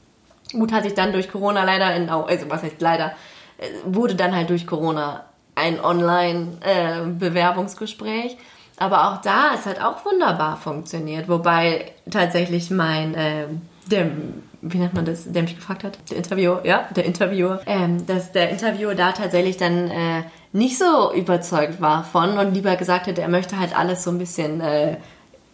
Gut, 0.52 0.72
hat 0.72 0.84
sich 0.84 0.94
dann 0.94 1.12
durch 1.12 1.30
Corona 1.30 1.62
leider 1.62 1.94
in, 1.94 2.08
also 2.08 2.48
was 2.48 2.62
heißt 2.62 2.80
leider, 2.80 3.12
äh, 3.58 3.66
wurde 3.84 4.14
dann 4.14 4.34
halt 4.34 4.48
durch 4.50 4.66
Corona 4.66 5.26
ein 5.54 5.78
Online-Bewerbungsgespräch. 5.78 8.32
Äh, 8.32 8.36
aber 8.76 9.12
auch 9.12 9.20
da 9.20 9.54
ist 9.54 9.66
halt 9.66 9.80
auch 9.80 10.04
wunderbar 10.04 10.56
funktioniert, 10.56 11.28
wobei 11.28 11.92
tatsächlich 12.10 12.70
mein, 12.70 13.14
äh, 13.14 13.46
der, 13.90 14.10
wie 14.62 14.78
nennt 14.78 14.94
man 14.94 15.04
das, 15.04 15.30
der 15.30 15.42
mich 15.42 15.56
gefragt 15.56 15.84
hat, 15.84 15.98
der 16.10 16.16
Interviewer, 16.16 16.60
ja, 16.64 16.88
der 16.94 17.04
Interviewer, 17.04 17.60
ähm, 17.66 18.04
dass 18.06 18.32
der 18.32 18.50
Interviewer 18.50 18.94
da 18.94 19.12
tatsächlich 19.12 19.56
dann 19.56 19.90
äh, 19.90 20.24
nicht 20.52 20.78
so 20.78 21.12
überzeugt 21.14 21.80
war 21.80 22.04
von 22.04 22.38
und 22.38 22.54
lieber 22.54 22.76
gesagt 22.76 23.06
hätte, 23.06 23.22
er 23.22 23.28
möchte 23.28 23.58
halt 23.58 23.76
alles 23.76 24.02
so 24.02 24.10
ein 24.10 24.18
bisschen, 24.18 24.60
äh, 24.60 24.96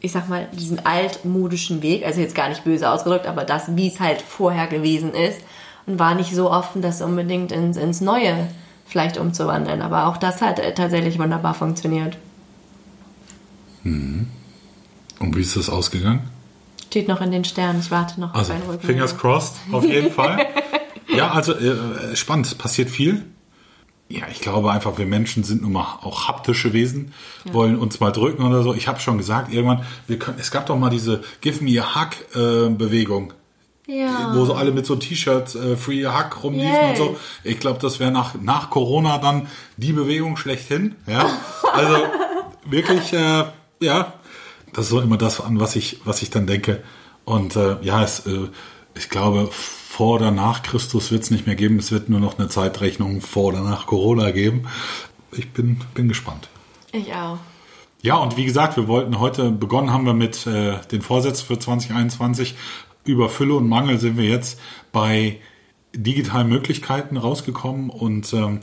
ich 0.00 0.12
sag 0.12 0.28
mal, 0.28 0.46
diesen 0.52 0.84
altmodischen 0.86 1.82
Weg, 1.82 2.06
also 2.06 2.20
jetzt 2.20 2.34
gar 2.34 2.48
nicht 2.48 2.64
böse 2.64 2.88
ausgedrückt, 2.90 3.26
aber 3.26 3.44
das, 3.44 3.76
wie 3.76 3.88
es 3.88 4.00
halt 4.00 4.22
vorher 4.22 4.66
gewesen 4.66 5.12
ist 5.12 5.40
und 5.86 5.98
war 5.98 6.14
nicht 6.14 6.34
so 6.34 6.50
offen, 6.50 6.80
das 6.80 7.02
unbedingt 7.02 7.52
ins, 7.52 7.76
ins 7.76 8.00
Neue 8.00 8.48
vielleicht 8.86 9.18
umzuwandeln. 9.18 9.82
Aber 9.82 10.06
auch 10.06 10.16
das 10.16 10.40
hat 10.40 10.58
äh, 10.58 10.72
tatsächlich 10.74 11.18
wunderbar 11.18 11.54
funktioniert. 11.54 12.16
Mhm. 13.82 14.28
Und 15.18 15.36
wie 15.36 15.42
ist 15.42 15.56
das 15.56 15.68
ausgegangen? 15.68 16.28
Steht 16.86 17.08
noch 17.08 17.20
in 17.20 17.30
den 17.30 17.44
Sternen. 17.44 17.80
Ich 17.80 17.90
warte 17.90 18.20
noch 18.20 18.34
also, 18.34 18.52
auf 18.52 18.58
einen 18.58 18.68
Rücken. 18.68 18.86
Fingers 18.86 19.16
crossed, 19.16 19.54
auf 19.70 19.84
jeden 19.84 20.10
Fall. 20.12 20.46
Ja, 21.08 21.30
also 21.30 21.54
äh, 21.54 22.16
spannend. 22.16 22.56
Passiert 22.58 22.90
viel. 22.90 23.24
Ja, 24.08 24.24
ich 24.28 24.40
glaube 24.40 24.72
einfach, 24.72 24.98
wir 24.98 25.06
Menschen 25.06 25.44
sind 25.44 25.62
nun 25.62 25.72
mal 25.72 26.00
auch 26.02 26.26
haptische 26.26 26.72
Wesen, 26.72 27.14
ja. 27.44 27.54
wollen 27.54 27.78
uns 27.78 28.00
mal 28.00 28.10
drücken 28.10 28.42
oder 28.42 28.64
so. 28.64 28.74
Ich 28.74 28.88
habe 28.88 28.98
schon 28.98 29.18
gesagt, 29.18 29.52
irgendwann, 29.52 29.84
wir 30.08 30.18
können, 30.18 30.38
es 30.40 30.50
gab 30.50 30.66
doch 30.66 30.76
mal 30.76 30.90
diese 30.90 31.22
Give 31.40 31.62
Me 31.62 31.80
a 31.80 31.94
Hug 31.94 32.10
äh, 32.34 32.70
Bewegung. 32.70 33.32
Ja. 33.86 34.32
Wo 34.34 34.44
so 34.44 34.54
alle 34.54 34.72
mit 34.72 34.84
so 34.84 34.96
T-Shirts 34.96 35.54
äh, 35.54 35.76
Free 35.76 36.04
a 36.06 36.18
Hug 36.18 36.42
rumliefen 36.42 36.72
Yay. 36.72 36.90
und 36.90 36.96
so. 36.96 37.16
Ich 37.44 37.60
glaube, 37.60 37.78
das 37.80 38.00
wäre 38.00 38.10
nach, 38.10 38.34
nach 38.40 38.70
Corona 38.70 39.18
dann 39.18 39.46
die 39.76 39.92
Bewegung 39.92 40.36
schlechthin. 40.36 40.96
Ja, 41.06 41.30
also 41.72 41.96
wirklich, 42.66 43.12
äh, 43.12 43.44
ja, 43.80 44.14
das 44.72 44.84
ist 44.86 44.90
so 44.90 45.00
immer 45.00 45.16
das, 45.16 45.40
an 45.40 45.58
was 45.58 45.76
ich, 45.76 46.00
was 46.04 46.22
ich 46.22 46.30
dann 46.30 46.46
denke. 46.46 46.82
Und 47.24 47.56
äh, 47.56 47.76
ja, 47.82 48.02
es, 48.02 48.26
äh, 48.26 48.48
ich 48.94 49.08
glaube, 49.08 49.48
vor 49.52 50.16
oder 50.16 50.30
nach 50.30 50.62
Christus 50.62 51.10
wird 51.10 51.22
es 51.22 51.30
nicht 51.30 51.46
mehr 51.46 51.56
geben. 51.56 51.78
Es 51.78 51.90
wird 51.90 52.08
nur 52.08 52.20
noch 52.20 52.38
eine 52.38 52.48
Zeitrechnung 52.48 53.20
vor 53.20 53.46
oder 53.46 53.60
nach 53.60 53.86
Corona 53.86 54.30
geben. 54.30 54.68
Ich 55.32 55.50
bin, 55.50 55.80
bin 55.94 56.08
gespannt. 56.08 56.48
Ich 56.92 57.12
auch. 57.14 57.38
Ja, 58.02 58.16
und 58.16 58.36
wie 58.36 58.44
gesagt, 58.44 58.76
wir 58.76 58.88
wollten 58.88 59.18
heute, 59.18 59.50
begonnen 59.50 59.92
haben 59.92 60.06
wir 60.06 60.14
mit 60.14 60.46
äh, 60.46 60.78
den 60.90 61.02
Vorsätzen 61.02 61.46
für 61.46 61.58
2021. 61.58 62.54
Über 63.04 63.28
Fülle 63.28 63.54
und 63.54 63.68
Mangel 63.68 63.98
sind 63.98 64.16
wir 64.16 64.28
jetzt 64.28 64.58
bei 64.92 65.38
digitalen 65.94 66.48
Möglichkeiten 66.48 67.16
rausgekommen 67.16 67.90
und 67.90 68.32
ähm, 68.32 68.60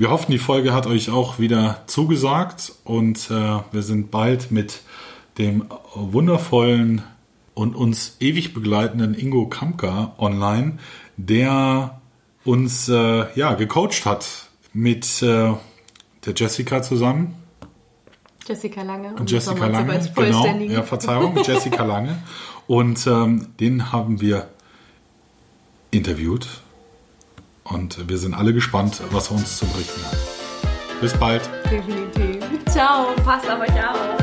wir 0.00 0.08
hoffen, 0.10 0.32
die 0.32 0.38
Folge 0.38 0.72
hat 0.72 0.86
euch 0.86 1.10
auch 1.10 1.38
wieder 1.38 1.82
zugesagt 1.86 2.72
und 2.84 3.30
äh, 3.30 3.58
wir 3.70 3.82
sind 3.82 4.10
bald 4.10 4.50
mit 4.50 4.80
dem 5.36 5.66
wundervollen 5.94 7.02
und 7.52 7.76
uns 7.76 8.16
ewig 8.18 8.54
begleitenden 8.54 9.12
Ingo 9.12 9.46
Kamka 9.46 10.14
online, 10.16 10.78
der 11.18 12.00
uns 12.46 12.88
äh, 12.88 13.26
ja 13.34 13.52
gecoacht 13.52 14.06
hat 14.06 14.48
mit 14.72 15.20
äh, 15.20 15.52
der 16.24 16.34
Jessica 16.34 16.80
zusammen. 16.80 17.34
Jessica 18.48 18.80
Lange. 18.80 19.14
Und 19.16 19.30
Jessica 19.30 19.66
Lange, 19.66 20.00
genau. 20.14 20.46
Ja, 20.46 20.82
Verzeihung, 20.82 21.36
Jessica 21.44 21.84
Lange. 21.84 22.22
Und 22.66 23.06
ähm, 23.06 23.48
den 23.60 23.92
haben 23.92 24.22
wir 24.22 24.48
interviewt 25.90 26.48
und 27.70 28.08
wir 28.08 28.18
sind 28.18 28.34
alle 28.34 28.52
gespannt, 28.52 29.00
was 29.10 29.30
er 29.30 29.36
uns 29.36 29.56
zu 29.56 29.66
berichten 29.66 30.00
hat. 30.04 30.18
Bis 31.00 31.14
bald. 31.14 31.48
Definitiv. 31.70 32.44
Ciao, 32.66 33.06
passt 33.24 33.50
auf 33.50 33.60
euch 33.60 33.70
auf. 33.70 34.19